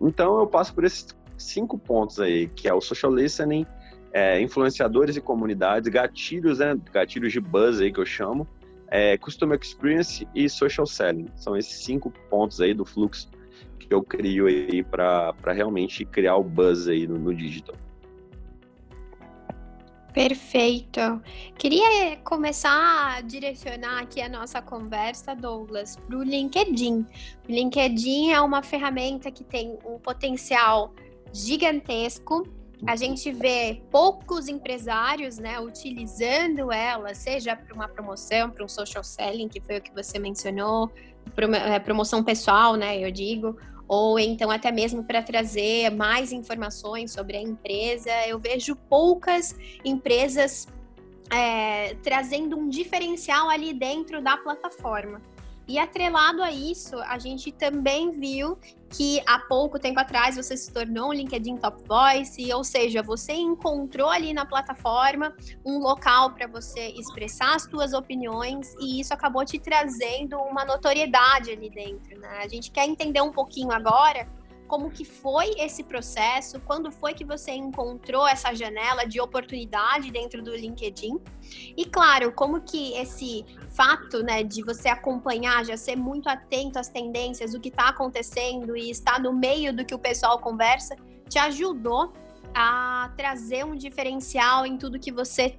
[0.00, 1.06] Então eu passo por esses
[1.38, 3.64] cinco pontos aí, que é o social listening,
[4.12, 8.48] é, influenciadores e comunidades, gatilhos, né, gatilhos de buzz aí que eu chamo,
[8.88, 11.28] é, Customer Experience e Social Selling.
[11.36, 13.30] São esses cinco pontos aí do fluxo
[13.86, 17.76] que eu crio aí para realmente criar o buzz aí no, no digital.
[20.12, 21.00] Perfeito.
[21.56, 27.06] Queria começar a direcionar aqui a nossa conversa, Douglas, para o LinkedIn.
[27.48, 30.92] O LinkedIn é uma ferramenta que tem um potencial
[31.32, 32.46] gigantesco.
[32.86, 39.04] A gente vê poucos empresários né, utilizando ela, seja para uma promoção, para um social
[39.04, 40.90] selling, que foi o que você mencionou,
[41.70, 42.98] é, promoção pessoal, né?
[42.98, 43.56] Eu digo,
[43.88, 48.10] ou então até mesmo para trazer mais informações sobre a empresa.
[48.26, 50.66] Eu vejo poucas empresas
[51.30, 55.20] é, trazendo um diferencial ali dentro da plataforma.
[55.66, 58.58] E atrelado a isso, a gente também viu
[58.92, 63.32] que há pouco tempo atrás você se tornou um LinkedIn Top Voice, ou seja, você
[63.32, 69.44] encontrou ali na plataforma um local para você expressar as suas opiniões e isso acabou
[69.44, 72.40] te trazendo uma notoriedade ali dentro, né?
[72.42, 74.28] A gente quer entender um pouquinho agora
[74.72, 80.42] como que foi esse processo, quando foi que você encontrou essa janela de oportunidade dentro
[80.42, 81.20] do LinkedIn
[81.76, 86.88] e claro, como que esse fato, né, de você acompanhar, já ser muito atento às
[86.88, 90.96] tendências, o que está acontecendo e estar no meio do que o pessoal conversa,
[91.28, 92.10] te ajudou
[92.54, 95.58] a trazer um diferencial em tudo que você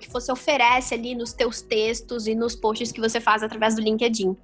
[0.00, 3.80] que você oferece ali nos teus textos e nos posts que você faz através do
[3.80, 4.36] LinkedIn.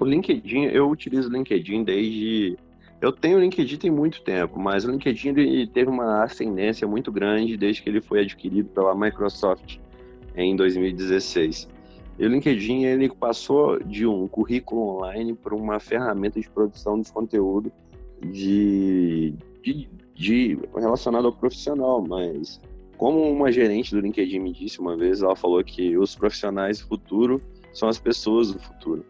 [0.00, 2.56] O LinkedIn, eu utilizo o LinkedIn desde.
[3.02, 7.12] Eu tenho o LinkedIn tem muito tempo, mas o LinkedIn ele teve uma ascendência muito
[7.12, 9.78] grande desde que ele foi adquirido pela Microsoft
[10.34, 11.68] em 2016.
[12.18, 17.12] E o LinkedIn ele passou de um currículo online para uma ferramenta de produção de
[17.12, 17.70] conteúdo
[18.22, 22.58] de, de, de relacionado ao profissional, mas
[22.96, 26.86] como uma gerente do LinkedIn me disse uma vez, ela falou que os profissionais do
[26.86, 27.40] futuro
[27.72, 29.04] são as pessoas do futuro.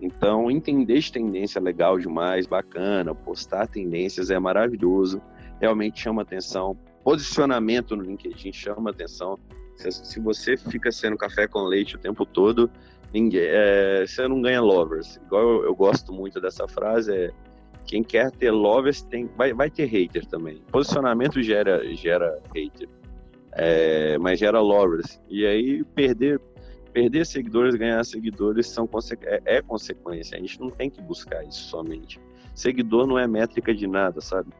[0.00, 5.20] Então, entender de tendência é legal demais, bacana, postar tendências é maravilhoso,
[5.60, 6.76] realmente chama atenção.
[7.04, 9.38] Posicionamento no LinkedIn chama atenção.
[9.76, 12.70] Se, você fica sendo café com leite o tempo todo,
[13.12, 15.16] ninguém, é, você não ganha lovers.
[15.26, 17.30] Igual eu, eu, gosto muito dessa frase, é
[17.86, 20.62] quem quer ter lovers tem, vai, vai ter hater também.
[20.70, 22.88] Posicionamento gera, gera hater,
[23.52, 25.20] é, mas gera lovers.
[25.28, 26.38] E aí perder
[26.92, 28.88] perder seguidores, ganhar seguidores são
[29.22, 30.36] é, é, consequência.
[30.36, 32.20] A gente não tem que buscar isso somente.
[32.54, 34.52] Seguidor não é métrica de nada, sabe?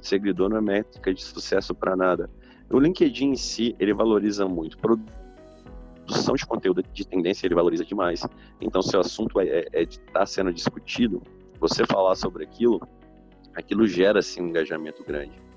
[0.00, 2.30] Seguidor não é métrica de sucesso para nada.
[2.70, 4.78] O LinkedIn em si, ele valoriza muito.
[4.78, 8.22] Produção de conteúdo de tendência, ele valoriza demais.
[8.60, 11.22] Então, se o assunto é, é, é está sendo discutido,
[11.58, 12.80] você falar sobre aquilo,
[13.54, 15.47] aquilo gera, assim, um engajamento grande.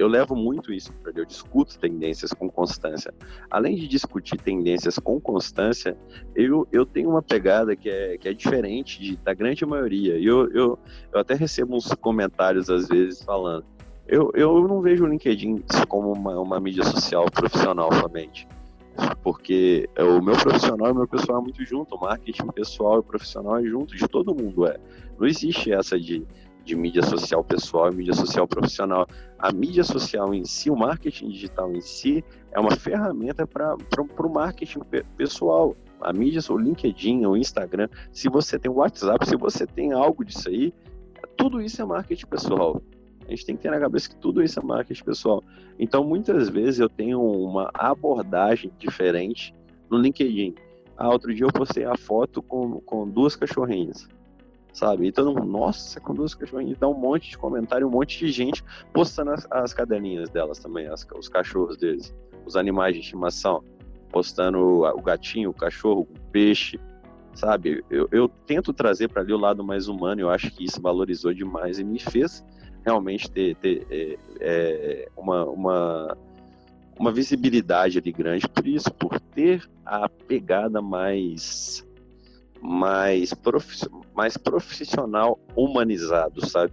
[0.00, 3.12] Eu levo muito isso eu discuto tendências com constância.
[3.50, 5.94] Além de discutir tendências com constância,
[6.34, 10.16] eu, eu tenho uma pegada que é, que é diferente de, da grande maioria.
[10.18, 10.78] Eu, eu,
[11.12, 13.66] eu até recebo uns comentários às vezes falando.
[14.08, 18.48] Eu, eu não vejo o LinkedIn como uma, uma mídia social profissional somente
[19.22, 23.02] porque o meu profissional e o meu pessoal é muito junto, o marketing pessoal e
[23.02, 24.78] profissional é junto, de todo mundo é.
[25.18, 26.26] Não existe essa de
[26.64, 29.06] de mídia social pessoal e mídia social profissional.
[29.38, 34.28] A mídia social em si, o marketing digital em si, é uma ferramenta para o
[34.28, 34.80] marketing
[35.16, 35.76] pessoal.
[36.00, 40.24] A mídia, o LinkedIn, o Instagram, se você tem o WhatsApp, se você tem algo
[40.24, 40.72] disso aí,
[41.36, 42.82] tudo isso é marketing pessoal.
[43.26, 45.44] A gente tem que ter na cabeça que tudo isso é marketing pessoal.
[45.78, 49.54] Então, muitas vezes eu tenho uma abordagem diferente
[49.90, 50.54] no LinkedIn.
[50.96, 54.08] Ah, outro dia eu postei a foto com, com duas cachorrinhas
[54.72, 55.06] sabe?
[55.06, 58.30] E todo mundo, nossa, com duas cachorrinhas, dá um monte de comentário, um monte de
[58.30, 62.14] gente postando as, as cadelinhas delas também, as, os cachorros deles,
[62.46, 63.62] os animais de estimação,
[64.10, 66.78] postando o gatinho, o cachorro, o peixe,
[67.34, 67.84] sabe?
[67.90, 71.32] Eu, eu tento trazer para ali o lado mais humano, eu acho que isso valorizou
[71.32, 72.44] demais e me fez
[72.84, 76.18] realmente ter, ter é, é, uma, uma,
[76.98, 81.86] uma visibilidade ali grande por isso, por ter a pegada mais
[82.62, 86.72] mais, prof, mais profissional humanizado, sabe?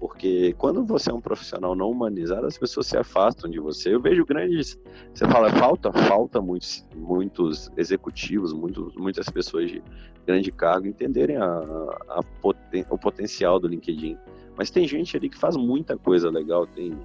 [0.00, 3.94] Porque quando você é um profissional não humanizado, as pessoas se afastam de você.
[3.94, 4.78] Eu vejo grandes.
[5.12, 9.82] Você fala, falta, falta muitos, muitos executivos, muitos, muitas pessoas de
[10.26, 11.44] grande cargo entenderem a,
[12.08, 14.16] a poten, o potencial do LinkedIn.
[14.56, 16.66] Mas tem gente ali que faz muita coisa legal.
[16.66, 16.98] Tem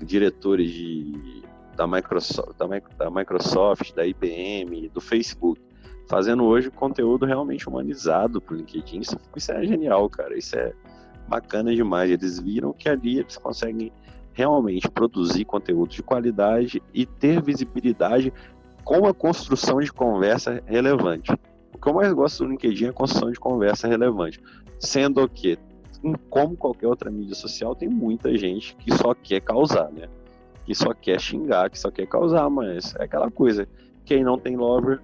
[0.00, 1.42] diretores de,
[1.76, 5.60] da, Microsoft, da, da Microsoft, da IBM, do Facebook
[6.08, 9.00] fazendo hoje conteúdo realmente humanizado pro LinkedIn.
[9.00, 10.36] Isso, isso é genial, cara.
[10.36, 10.72] Isso é
[11.28, 12.10] bacana demais.
[12.10, 13.92] Eles viram que ali eles conseguem
[14.32, 18.32] realmente produzir conteúdo de qualidade e ter visibilidade
[18.84, 21.32] com a construção de conversa relevante.
[21.74, 24.40] O que eu mais gosto do LinkedIn é a construção de conversa relevante.
[24.78, 25.58] Sendo que,
[26.30, 30.08] como qualquer outra mídia social, tem muita gente que só quer causar, né?
[30.66, 33.68] que só quer xingar, que só quer causar, mas é aquela coisa.
[34.04, 35.00] Quem não tem lover,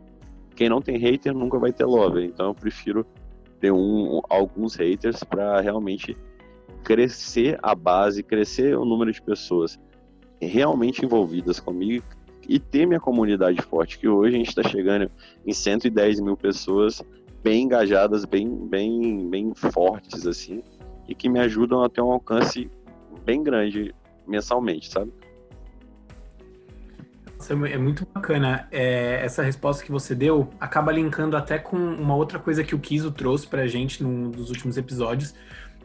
[0.55, 2.25] quem não tem hater nunca vai ter lover.
[2.25, 3.07] Então eu prefiro
[3.61, 6.17] ter um, alguns haters para realmente
[6.83, 9.79] crescer a base, crescer o número de pessoas
[10.41, 12.05] realmente envolvidas comigo
[12.49, 15.11] e ter minha comunidade forte, que hoje a gente está chegando
[15.47, 17.01] em 110 mil pessoas
[17.43, 20.63] bem engajadas, bem, bem, bem fortes, assim,
[21.09, 22.71] e que me ajudam a ter um alcance
[23.25, 23.95] bem grande
[24.27, 25.13] mensalmente, sabe?
[27.51, 28.69] É muito bacana.
[28.71, 32.79] É, essa resposta que você deu acaba linkando até com uma outra coisa que o
[32.79, 35.35] Kiso trouxe pra gente num dos últimos episódios.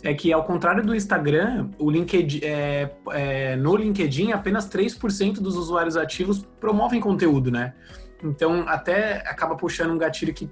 [0.04, 5.56] É que, ao contrário do Instagram, o LinkedIn, é, é, no LinkedIn, apenas 3% dos
[5.58, 7.74] usuários ativos promovem conteúdo, né?
[8.24, 10.50] Então, até acaba puxando um gatilho que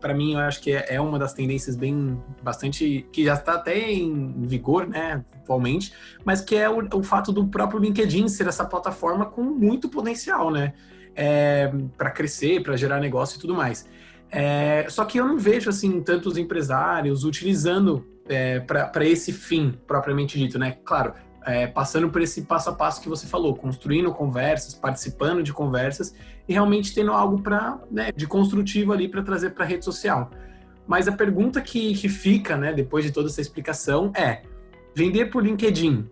[0.00, 3.54] para mim, eu acho que é, é, uma das tendências bem bastante que já está
[3.54, 5.92] até em vigor, né, atualmente,
[6.24, 10.50] mas que é o, o fato do próprio LinkedIn ser essa plataforma com muito potencial,
[10.50, 10.74] né,
[11.14, 13.88] é, para crescer, para gerar negócio e tudo mais.
[14.30, 20.36] É, só que eu não vejo assim tantos empresários utilizando é, para esse fim propriamente
[20.36, 20.78] dito, né?
[20.84, 21.14] Claro,
[21.46, 26.12] é, passando por esse passo a passo que você falou, construindo conversas, participando de conversas
[26.48, 30.30] e realmente tendo algo para né, de construtivo ali para trazer para a rede social.
[30.86, 34.42] Mas a pergunta que, que fica, né, depois de toda essa explicação, é:
[34.94, 36.08] vender por LinkedIn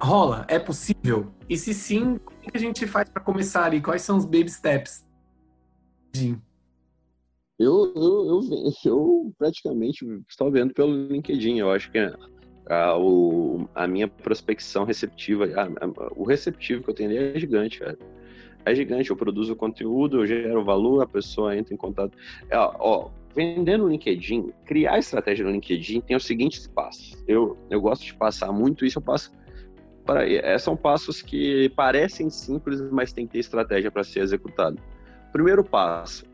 [0.00, 0.44] rola?
[0.48, 1.32] É possível?
[1.48, 3.80] E se sim, como que a gente faz para começar ali?
[3.80, 5.04] Quais são os baby steps?
[7.58, 11.58] Eu, eu, eu, eu praticamente estou vendo pelo LinkedIn.
[11.58, 11.98] Eu acho que
[12.66, 17.38] a, o, a minha prospecção receptiva, a, a, o receptivo que eu tenho ali é
[17.38, 17.98] gigante, cara.
[18.64, 22.16] É gigante, eu produzo conteúdo, eu gero valor, a pessoa entra em contato.
[22.50, 27.22] É, ó, LinkedIn, criar estratégia no LinkedIn tem os seguintes passos.
[27.26, 29.32] Eu, eu gosto de passar muito isso, eu passo
[30.04, 34.78] para é, são passos que parecem simples, mas tem que ter estratégia para ser executado.
[35.32, 36.24] Primeiro passo,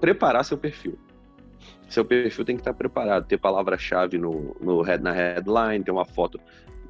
[0.00, 0.98] preparar seu perfil
[1.90, 6.40] seu perfil tem que estar preparado, ter palavra-chave no, no na headline, ter uma foto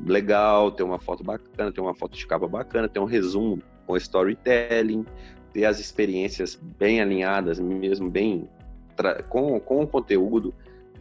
[0.05, 3.97] legal, ter uma foto bacana, ter uma foto de capa bacana, ter um resumo com
[3.97, 5.05] storytelling,
[5.53, 8.49] ter as experiências bem alinhadas, mesmo bem
[9.29, 10.55] com, com o conteúdo,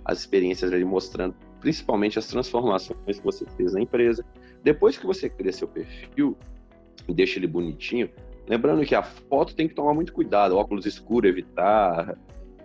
[0.04, 4.25] as experiências ali mostrando principalmente as transformações que você fez na empresa.
[4.63, 6.36] Depois que você cria seu perfil
[7.08, 8.10] e deixa ele bonitinho,
[8.47, 12.17] lembrando que a foto tem que tomar muito cuidado, óculos escuros, evitar,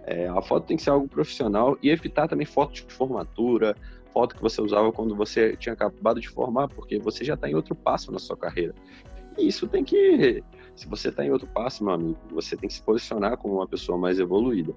[0.07, 3.77] é, a foto tem que ser algo profissional e evitar também foto de formatura,
[4.13, 7.55] foto que você usava quando você tinha acabado de formar, porque você já está em
[7.55, 8.75] outro passo na sua carreira.
[9.38, 10.42] Isso tem que.
[10.75, 13.66] Se você está em outro passo, meu amigo, você tem que se posicionar como uma
[13.66, 14.75] pessoa mais evoluída.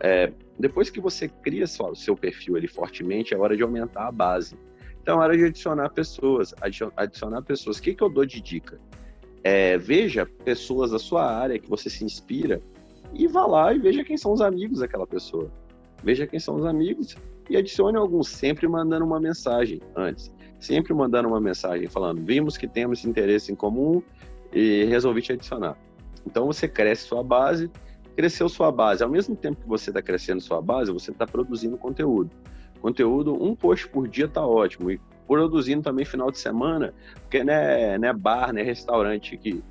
[0.00, 4.12] É, depois que você cria o seu perfil ali fortemente, é hora de aumentar a
[4.12, 4.56] base.
[5.00, 6.54] Então, é hora de adicionar pessoas.
[6.96, 7.78] Adicionar pessoas.
[7.78, 8.80] O que, que eu dou de dica?
[9.42, 12.62] É, veja pessoas da sua área que você se inspira
[13.12, 15.50] e vá lá e veja quem são os amigos daquela pessoa.
[16.02, 17.16] Veja quem são os amigos
[17.50, 20.32] e adicione alguns, sempre mandando uma mensagem antes.
[20.62, 24.00] Sempre mandando uma mensagem falando: vimos que temos interesse em comum
[24.52, 25.76] e resolvi te adicionar.
[26.24, 27.68] Então você cresce sua base,
[28.14, 29.02] cresceu sua base.
[29.02, 32.30] Ao mesmo tempo que você está crescendo sua base, você está produzindo conteúdo.
[32.80, 34.88] Conteúdo, um post por dia está ótimo.
[34.90, 39.36] E produzindo também final de semana, porque não é, não é bar, não é restaurante
[39.36, 39.62] que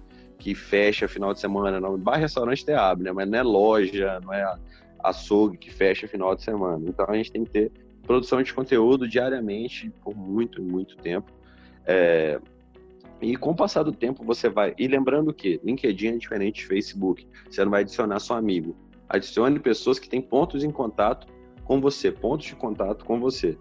[0.42, 1.96] que fecha final de semana, não.
[2.00, 3.12] Bar restaurante até abre, né?
[3.12, 4.58] Mas não é loja, não é
[5.04, 6.84] açougue que fecha final de semana.
[6.86, 11.32] Então a gente tem que ter produção de conteúdo diariamente por muito, muito tempo.
[11.86, 12.40] É...
[13.22, 14.74] E com o passar do tempo você vai.
[14.78, 17.28] E lembrando que LinkedIn é diferente de Facebook.
[17.50, 18.76] Você não vai adicionar só amigo.
[19.08, 21.28] Adicione pessoas que têm pontos em contato
[21.64, 23.58] com você, pontos de contato com você.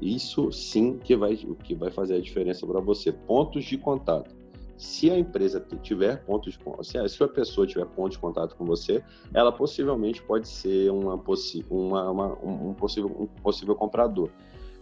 [0.00, 3.12] Isso sim que vai, que vai fazer a diferença para você.
[3.12, 4.41] Pontos de contato
[4.82, 8.64] se a empresa tiver pontos de se a sua pessoa tiver ponto de contato com
[8.64, 11.14] você, ela possivelmente pode ser uma,
[11.70, 14.28] uma, uma, um, possível, um possível comprador.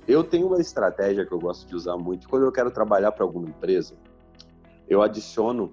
[0.08, 2.28] Eu tenho uma estratégia que eu gosto de usar muito.
[2.28, 3.94] Quando eu quero trabalhar para alguma empresa,
[4.88, 5.70] eu adiciono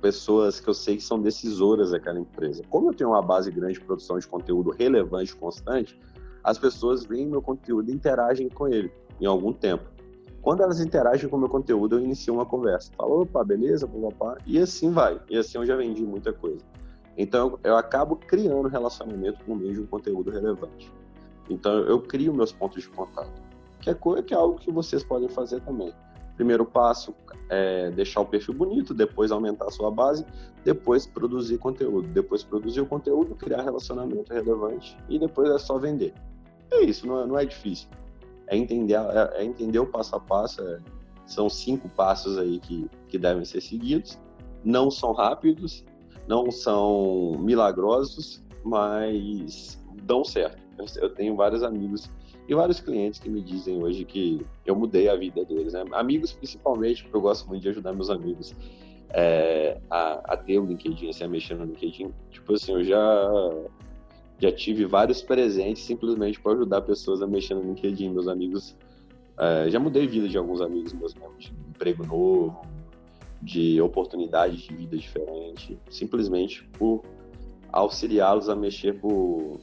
[0.00, 2.62] pessoas que eu sei que são decisoras daquela empresa.
[2.70, 6.00] Como eu tenho uma base grande de produção de conteúdo relevante, constante,
[6.44, 9.97] as pessoas veem meu conteúdo e interagem com ele em algum tempo.
[10.48, 12.90] Quando elas interagem com o meu conteúdo, eu inicio uma conversa.
[12.96, 15.20] Falo, opa, beleza, papapá, e assim vai.
[15.28, 16.64] E assim eu já vendi muita coisa.
[17.18, 20.90] Então, eu acabo criando relacionamento com o um conteúdo relevante.
[21.50, 23.42] Então, eu crio meus pontos de contato.
[23.82, 25.92] Que é, coisa, que é algo que vocês podem fazer também.
[26.34, 27.14] Primeiro passo
[27.50, 30.24] é deixar o perfil bonito, depois aumentar a sua base,
[30.64, 32.08] depois produzir conteúdo.
[32.08, 36.14] Depois produzir o conteúdo, criar relacionamento relevante e depois é só vender.
[36.70, 37.86] É isso, não é, não é difícil
[38.48, 40.60] é entender, é, é entender o passo a passo.
[40.62, 40.78] É,
[41.26, 44.18] são cinco passos aí que que devem ser seguidos.
[44.64, 45.84] Não são rápidos,
[46.26, 50.62] não são milagrosos, mas dão certo.
[50.96, 52.10] Eu tenho vários amigos
[52.48, 55.72] e vários clientes que me dizem hoje que eu mudei a vida deles.
[55.72, 55.84] Né?
[55.92, 58.54] Amigos, principalmente, porque eu gosto muito de ajudar meus amigos
[59.10, 62.12] é, a, a, ter o LinkedIn, assim, a mexer no LinkedIn.
[62.30, 63.30] Tipo assim, eu já,
[64.38, 68.10] já tive vários presentes simplesmente para ajudar pessoas a mexer no LinkedIn.
[68.10, 68.76] Meus amigos,
[69.38, 72.60] é, já mudei a vida de alguns amigos meus mesmo, de emprego novo,
[73.42, 77.02] de oportunidades de vida diferente, simplesmente por
[77.72, 79.60] auxiliá-los a mexer por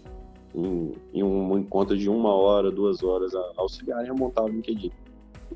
[0.54, 4.92] em, em, um encontro de uma hora, duas horas, a auxiliarem a montar o LinkedIn.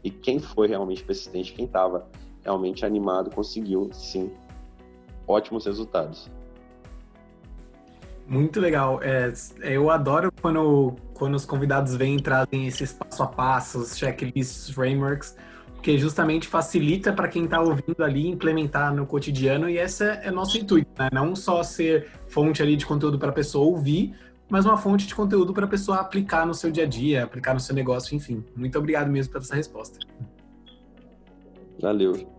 [0.03, 2.07] E quem foi realmente persistente, quem estava
[2.43, 4.31] realmente animado, conseguiu, sim,
[5.27, 6.29] ótimos resultados.
[8.29, 8.99] Muito legal.
[9.01, 14.69] É, eu adoro quando, quando os convidados vêm e trazem esses passo a passo, checklists,
[14.69, 15.35] frameworks,
[15.73, 20.59] porque justamente facilita para quem está ouvindo ali implementar no cotidiano e esse é nosso
[20.59, 21.09] intuito, né?
[21.11, 24.13] Não só ser fonte ali de conteúdo para a pessoa ouvir,
[24.47, 27.55] mas uma fonte de conteúdo para a pessoa aplicar no seu dia a dia, aplicar
[27.55, 28.45] no seu negócio, enfim.
[28.55, 29.97] Muito obrigado mesmo por essa resposta.
[31.81, 32.38] Valeu.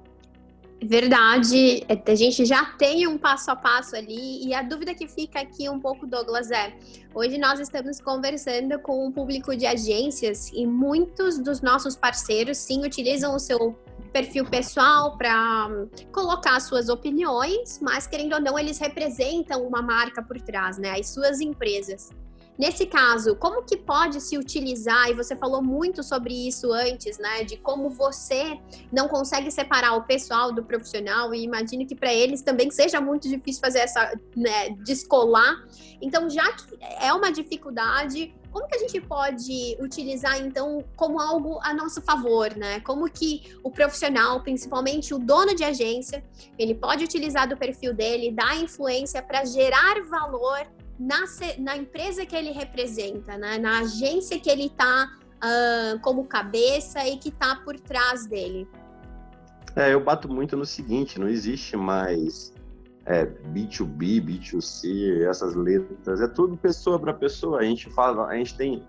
[0.83, 5.41] Verdade, a gente já tem um passo a passo ali e a dúvida que fica
[5.41, 6.75] aqui um pouco, Douglas, é:
[7.15, 12.83] hoje nós estamos conversando com um público de agências e muitos dos nossos parceiros sim
[12.83, 13.79] utilizam o seu
[14.11, 15.69] perfil pessoal para
[16.13, 20.99] colocar suas opiniões, mas querendo ou não, eles representam uma marca por trás, né?
[20.99, 22.11] As suas empresas.
[22.59, 27.43] Nesse caso, como que pode se utilizar, e você falou muito sobre isso antes, né,
[27.43, 28.59] de como você
[28.93, 33.29] não consegue separar o pessoal do profissional, e imagino que para eles também seja muito
[33.29, 35.55] difícil fazer essa, né, descolar.
[36.03, 41.61] Então, já que é uma dificuldade, como que a gente pode utilizar então como algo
[41.63, 42.81] a nosso favor, né?
[42.81, 46.25] Como que o profissional, principalmente o dono de agência,
[46.59, 50.67] ele pode utilizar do perfil dele, da influência para gerar valor
[51.01, 51.25] na,
[51.59, 53.57] na empresa que ele representa, né?
[53.57, 55.11] na agência que ele está
[55.43, 58.69] uh, como cabeça e que está por trás dele.
[59.75, 62.53] É, eu bato muito no seguinte: não existe mais
[63.07, 67.61] é, B2B, B2C, essas letras, é tudo pessoa para pessoa.
[67.61, 68.83] A gente fala, a gente tem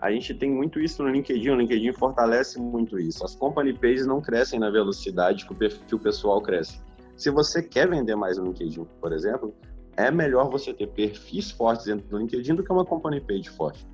[0.00, 3.22] a gente tem muito isso no LinkedIn, o LinkedIn fortalece muito isso.
[3.22, 6.80] As company pages não crescem na velocidade que o perfil pessoal cresce.
[7.18, 9.54] Se você quer vender mais no LinkedIn, por exemplo,
[10.06, 13.86] é melhor você ter perfis fortes dentro do LinkedIn do que uma company page forte.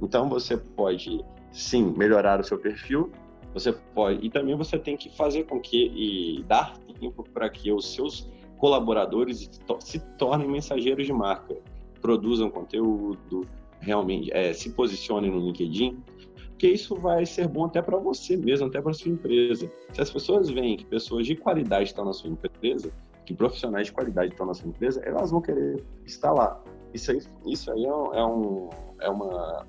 [0.00, 3.10] Então você pode sim melhorar o seu perfil,
[3.54, 7.72] você pode e também você tem que fazer com que e dar tempo para que
[7.72, 8.28] os seus
[8.58, 9.50] colaboradores
[9.80, 11.56] se tornem mensageiros de marca,
[12.00, 13.46] produzam conteúdo,
[13.80, 16.02] realmente é, se posicionem no LinkedIn,
[16.50, 19.70] porque isso vai ser bom até para você mesmo, até para sua empresa.
[19.92, 22.90] Se as pessoas veem que pessoas de qualidade estão na sua empresa,
[23.26, 26.62] que profissionais de qualidade na sua empresa, elas vão querer estar lá.
[26.94, 28.70] Isso aí, isso aí é, é, um,
[29.00, 29.66] é uma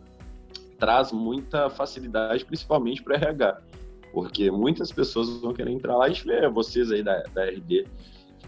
[0.77, 3.61] traz muita facilidade, principalmente para RH,
[4.13, 6.07] porque muitas pessoas vão querer entrar lá.
[6.07, 7.87] Gente vê vocês aí da, da RD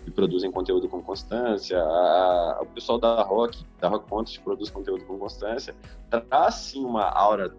[0.06, 5.04] que produzem conteúdo com constância, a, o pessoal da Rock, da Rock que produz conteúdo
[5.06, 5.76] com constância,
[6.10, 7.54] traz sim uma aura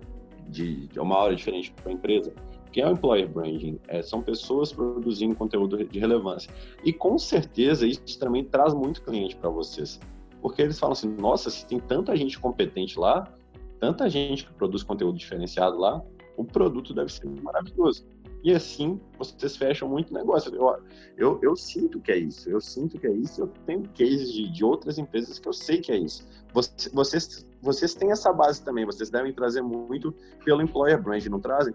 [0.49, 2.33] de, uma aura diferente para a empresa
[2.73, 6.53] que é o employer branding, é, são pessoas produzindo conteúdo de relevância.
[6.85, 9.99] E com certeza isso também traz muito cliente para vocês.
[10.41, 13.33] Porque eles falam assim: nossa, se tem tanta gente competente lá,
[13.79, 16.03] tanta gente que produz conteúdo diferenciado lá,
[16.37, 18.07] o produto deve ser maravilhoso.
[18.43, 20.55] E assim vocês fecham muito negócio.
[20.55, 20.79] Eu,
[21.17, 23.43] eu, eu sinto que é isso, eu sinto que é isso.
[23.43, 26.27] Eu tenho cases de, de outras empresas que eu sei que é isso.
[26.53, 30.15] Vocês, vocês, vocês têm essa base também, vocês devem trazer muito
[30.45, 31.75] pelo employer brand, não trazem?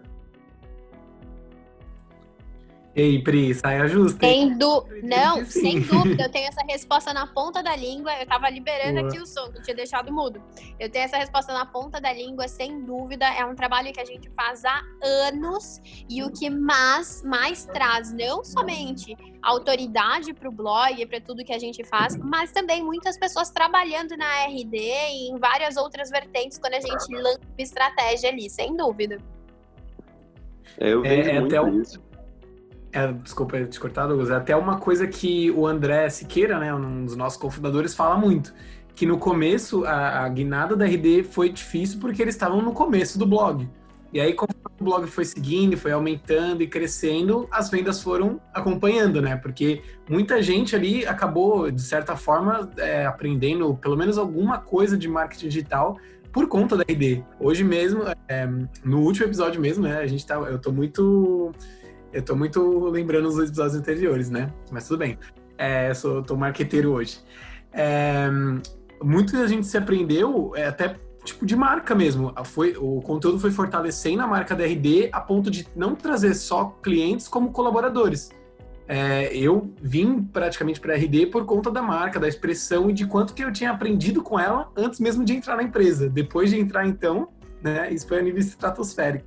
[2.96, 4.26] Ei, Pri, saia justa.
[4.26, 4.86] Sem du...
[5.02, 8.10] Não, sem dúvida, eu tenho essa resposta na ponta da língua.
[8.18, 9.08] Eu tava liberando Boa.
[9.08, 10.42] aqui o som, que eu tinha deixado mudo.
[10.80, 13.26] Eu tenho essa resposta na ponta da língua, sem dúvida.
[13.26, 14.80] É um trabalho que a gente faz há
[15.28, 15.78] anos
[16.08, 21.44] e o que mais, mais traz, não somente autoridade para o blog e para tudo
[21.44, 26.08] que a gente faz, mas também muitas pessoas trabalhando na RD e em várias outras
[26.08, 29.18] vertentes quando a gente lança estratégia ali, sem dúvida.
[30.78, 32.06] É, eu vejo é, é muito até isso.
[32.96, 34.30] É, desculpa te cortar, Douglas.
[34.30, 38.54] É até uma coisa que o André Siqueira, né, um dos nossos cofundadores, fala muito.
[38.94, 43.18] Que no começo, a, a guinada da RD foi difícil porque eles estavam no começo
[43.18, 43.68] do blog.
[44.14, 49.20] E aí, conforme o blog foi seguindo, foi aumentando e crescendo, as vendas foram acompanhando,
[49.20, 49.36] né?
[49.36, 55.06] Porque muita gente ali acabou, de certa forma, é, aprendendo pelo menos alguma coisa de
[55.06, 55.98] marketing digital
[56.32, 57.22] por conta da RD.
[57.38, 58.48] Hoje mesmo, é,
[58.82, 59.98] no último episódio mesmo, né?
[59.98, 61.52] A gente tá, eu tô muito
[62.12, 64.52] Eu tô muito lembrando os episódios anteriores, né?
[64.70, 65.18] Mas tudo bem.
[65.58, 67.20] É, sou, tô marqueteiro hoje.
[67.72, 68.28] É,
[69.02, 72.32] muito que a gente se aprendeu é até tipo de marca mesmo.
[72.44, 76.76] Foi, o conteúdo foi fortalecendo a marca da RD a ponto de não trazer só
[76.82, 78.30] clientes como colaboradores.
[78.88, 83.04] É, eu vim praticamente para a RD por conta da marca, da expressão e de
[83.04, 86.08] quanto que eu tinha aprendido com ela antes mesmo de entrar na empresa.
[86.08, 87.28] Depois de entrar, então,
[87.60, 89.26] né, isso foi a nível estratosférico.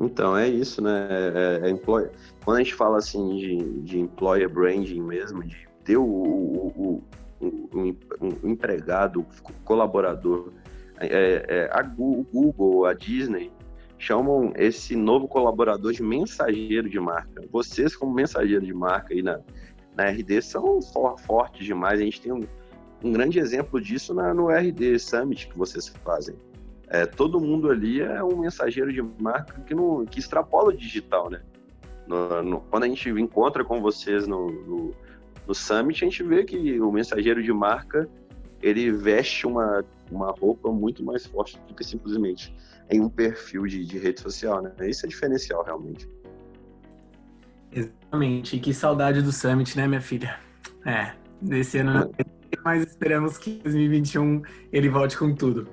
[0.00, 1.08] Então, é isso, né?
[1.10, 1.74] É, é, é
[2.44, 7.02] Quando a gente fala assim de, de employer branding mesmo, de ter o, o,
[7.40, 7.96] o,
[8.42, 10.52] o empregado, o colaborador,
[11.00, 13.50] é, é, a Google, a Disney,
[13.98, 17.44] chamam esse novo colaborador de mensageiro de marca.
[17.50, 19.40] Vocês, como mensageiro de marca aí na,
[19.96, 22.00] na RD, são for, fortes demais.
[22.00, 22.44] A gente tem um,
[23.02, 26.36] um grande exemplo disso na, no RD Summit que vocês fazem.
[26.90, 31.28] É, todo mundo ali é um mensageiro de marca que, não, que extrapola o digital,
[31.28, 31.42] né?
[32.06, 34.94] No, no, quando a gente encontra com vocês no, no,
[35.46, 38.08] no, Summit, a gente vê que o mensageiro de marca
[38.62, 42.54] ele veste uma, uma roupa muito mais forte do que simplesmente
[42.90, 44.72] em um perfil de, de rede social, né?
[44.80, 46.08] Isso é diferencial, realmente.
[47.70, 48.56] Exatamente.
[48.56, 50.40] E que saudade do Summit, né, minha filha?
[50.86, 51.12] É,
[51.42, 52.10] nesse ano não
[52.64, 55.68] mas esperamos que em 2021 ele volte com tudo.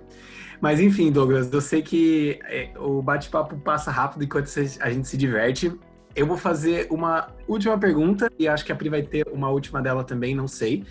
[0.62, 4.50] Mas enfim, Douglas, eu sei que é, o bate-papo passa rápido enquanto
[4.80, 5.74] a gente se diverte.
[6.16, 9.82] Eu vou fazer uma última pergunta e acho que a Pri vai ter uma última
[9.82, 10.86] dela também, não sei.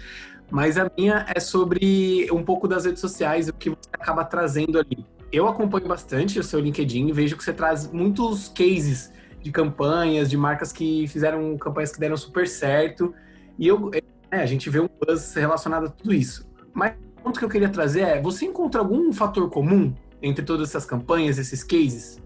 [0.50, 4.78] Mas a minha é sobre um pouco das redes sociais, o que você acaba trazendo
[4.78, 5.04] ali.
[5.32, 9.12] Eu acompanho bastante o seu LinkedIn, vejo que você traz muitos cases
[9.42, 13.14] de campanhas, de marcas que fizeram campanhas que deram super certo.
[13.58, 13.90] E eu,
[14.30, 16.46] é, a gente vê um buzz relacionado a tudo isso.
[16.72, 16.94] Mas
[17.25, 21.39] ponto que eu queria trazer é: você encontra algum fator comum entre todas essas campanhas,
[21.39, 22.22] esses cases?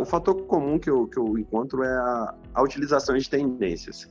[0.00, 4.08] O fator comum que eu, que eu encontro é a, a utilização de tendências.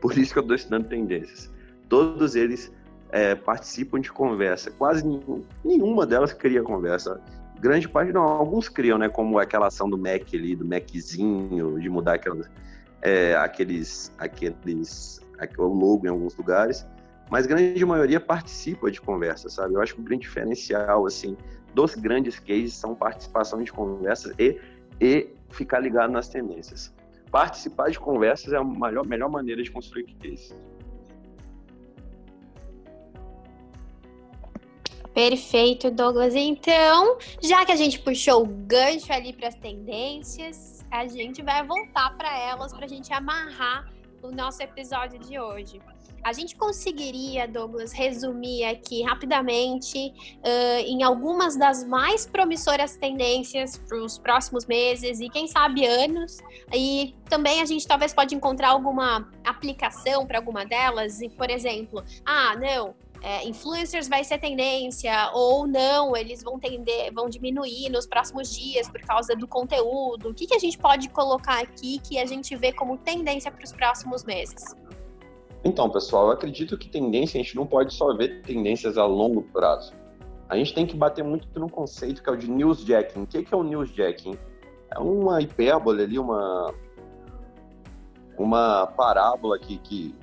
[0.00, 1.52] Por isso que eu estou estudando tendências.
[1.88, 2.72] Todos eles
[3.10, 4.72] é, participam de conversa.
[4.72, 7.20] Quase nenhum, nenhuma delas cria conversa.
[7.60, 9.08] Grande parte, não, alguns criam, né?
[9.08, 12.50] Como aquela ação do Mac ali, do Maczinho, de mudar aquelas,
[13.00, 16.84] é, aqueles, aqueles, aquele, logo em alguns lugares
[17.32, 19.72] mas grande maioria participa de conversas, sabe?
[19.72, 21.34] Eu acho que o grande diferencial, assim,
[21.74, 24.60] dos grandes cases são participação de conversas e,
[25.00, 26.94] e ficar ligado nas tendências.
[27.30, 30.54] Participar de conversas é a melhor, melhor maneira de construir case.
[35.14, 36.34] Perfeito, Douglas.
[36.34, 41.66] Então, já que a gente puxou o gancho ali para as tendências, a gente vai
[41.66, 43.90] voltar para elas para a gente amarrar
[44.22, 45.80] o nosso episódio de hoje.
[46.22, 53.98] A gente conseguiria, Douglas, resumir aqui rapidamente uh, em algumas das mais promissoras tendências para
[53.98, 56.38] os próximos meses e quem sabe anos.
[56.72, 61.20] E também a gente talvez pode encontrar alguma aplicação para alguma delas.
[61.20, 67.12] E, por exemplo, ah, não, é, influencers vai ser tendência ou não, eles vão tender,
[67.12, 70.30] vão diminuir nos próximos dias por causa do conteúdo.
[70.30, 73.64] O que, que a gente pode colocar aqui que a gente vê como tendência para
[73.64, 74.76] os próximos meses?
[75.64, 79.42] Então, pessoal, eu acredito que tendência, a gente não pode só ver tendências a longo
[79.42, 79.92] prazo.
[80.48, 83.22] A gente tem que bater muito no conceito que é o de newsjacking.
[83.22, 84.36] O que é o newsjacking?
[84.90, 86.74] É uma hipérbole ali, uma,
[88.36, 90.14] uma parábola que, que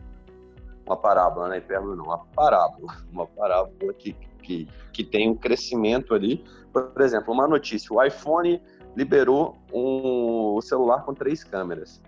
[0.86, 4.14] uma parábola, não é hipérbole não, uma parábola, uma parábola que,
[4.44, 6.44] que, que tem um crescimento ali.
[6.72, 8.62] Por exemplo, uma notícia, o iPhone
[8.96, 12.02] liberou um celular com três câmeras.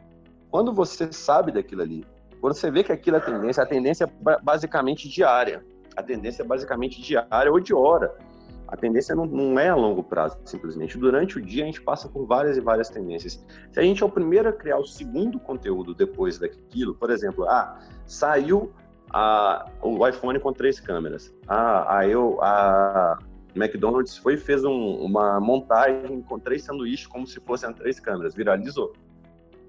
[0.49, 2.05] Quando você sabe daquilo ali,
[2.41, 5.63] quando você vê que aquilo é tendência, a tendência é basicamente diária.
[5.95, 8.15] A tendência é basicamente diária ou de hora.
[8.67, 10.97] A tendência não, não, é a longo prazo, simplesmente.
[10.97, 13.45] Durante o dia, a gente passa por várias e várias tendências.
[13.71, 17.47] Se a gente é o primeiro a criar o segundo conteúdo depois daquilo, por exemplo,
[17.47, 18.71] ah, saiu
[19.13, 21.31] a, o iPhone com três câmeras.
[21.47, 23.19] Ah, a, eu, a
[23.55, 28.33] McDonald's foi e fez um, uma montagem com três sanduíches como se fossem três câmeras.
[28.33, 28.93] Viralizou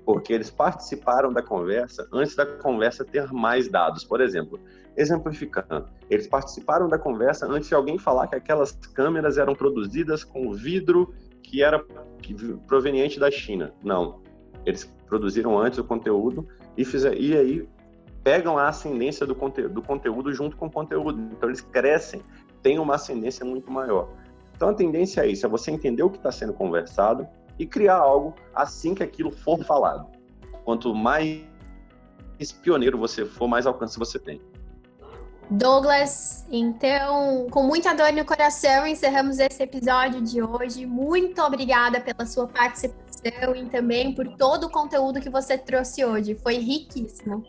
[0.05, 4.05] porque eles participaram da conversa antes da conversa ter mais dados.
[4.05, 4.59] Por exemplo,
[4.96, 10.53] exemplificando, eles participaram da conversa antes de alguém falar que aquelas câmeras eram produzidas com
[10.53, 11.84] vidro que era
[12.66, 13.72] proveniente da China.
[13.82, 14.20] Não,
[14.64, 16.46] eles produziram antes o conteúdo
[16.76, 16.82] e,
[17.18, 17.68] e aí
[18.22, 21.20] pegam a ascendência do, conte, do conteúdo junto com o conteúdo.
[21.32, 22.22] Então eles crescem,
[22.62, 24.09] têm uma ascendência muito maior.
[24.55, 27.26] Então a tendência é isso, é você entender o que está sendo conversado,
[27.59, 30.07] e criar algo assim que aquilo for falado.
[30.64, 31.42] Quanto mais
[32.62, 34.40] pioneiro você for, mais alcance você tem.
[35.50, 40.86] Douglas, então, com muita dor no coração, encerramos esse episódio de hoje.
[40.86, 46.34] Muito obrigada pela sua participação e também por todo o conteúdo que você trouxe hoje.
[46.34, 47.44] Foi riquíssimo.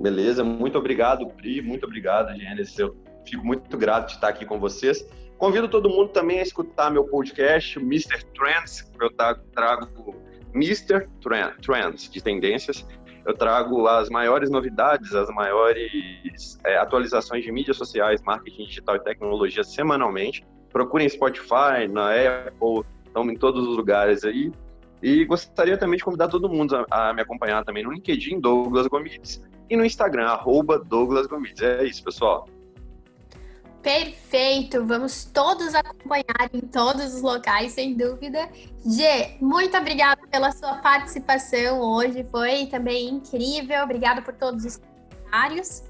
[0.00, 2.78] Beleza, muito obrigado, Pri, muito obrigado, Gênesis.
[2.78, 2.94] Eu
[3.24, 5.04] fico muito grato de estar aqui com vocês.
[5.38, 8.24] Convido todo mundo também a escutar meu podcast, Mr.
[8.34, 9.08] Trends, eu
[9.54, 10.16] trago
[10.52, 11.08] Mr.
[11.20, 12.84] Trends de tendências.
[13.24, 19.00] Eu trago as maiores novidades, as maiores é, atualizações de mídias sociais, marketing digital e
[19.00, 20.44] tecnologia semanalmente.
[20.72, 24.50] Procurem Spotify, na Apple, estamos em todos os lugares aí.
[25.00, 28.88] E gostaria também de convidar todo mundo a, a me acompanhar também no LinkedIn, Douglas
[28.88, 31.62] Gomides, e no Instagram, arroba Douglas Gomides.
[31.62, 32.48] É isso, pessoal.
[33.82, 38.48] Perfeito, vamos todos acompanhar em todos os locais, sem dúvida.
[38.84, 43.82] Gê, muito obrigada pela sua participação hoje, foi também incrível.
[43.84, 45.84] Obrigada por todos os comentários.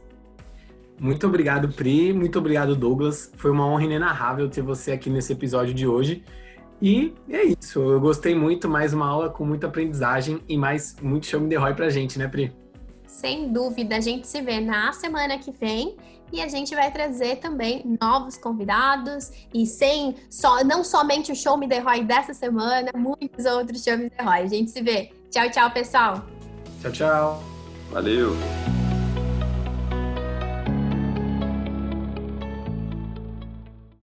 [1.00, 2.12] Muito obrigado, Pri.
[2.12, 3.32] Muito obrigado, Douglas.
[3.36, 6.24] Foi uma honra inenarrável ter você aqui nesse episódio de hoje.
[6.82, 7.80] E é isso.
[7.80, 8.68] Eu gostei muito.
[8.68, 12.26] Mais uma aula com muita aprendizagem e mais muito show me derrói pra gente, né,
[12.26, 12.52] Pri?
[13.06, 13.96] Sem dúvida.
[13.96, 15.96] A gente se vê na semana que vem
[16.32, 21.56] e a gente vai trazer também novos convidados e sem só não somente o Show
[21.56, 24.42] Me The Roy dessa semana, muitos outros Show Me The Roy.
[24.42, 25.10] A gente se vê.
[25.30, 26.24] Tchau, tchau, pessoal.
[26.80, 27.42] Tchau, tchau.
[27.90, 28.36] Valeu.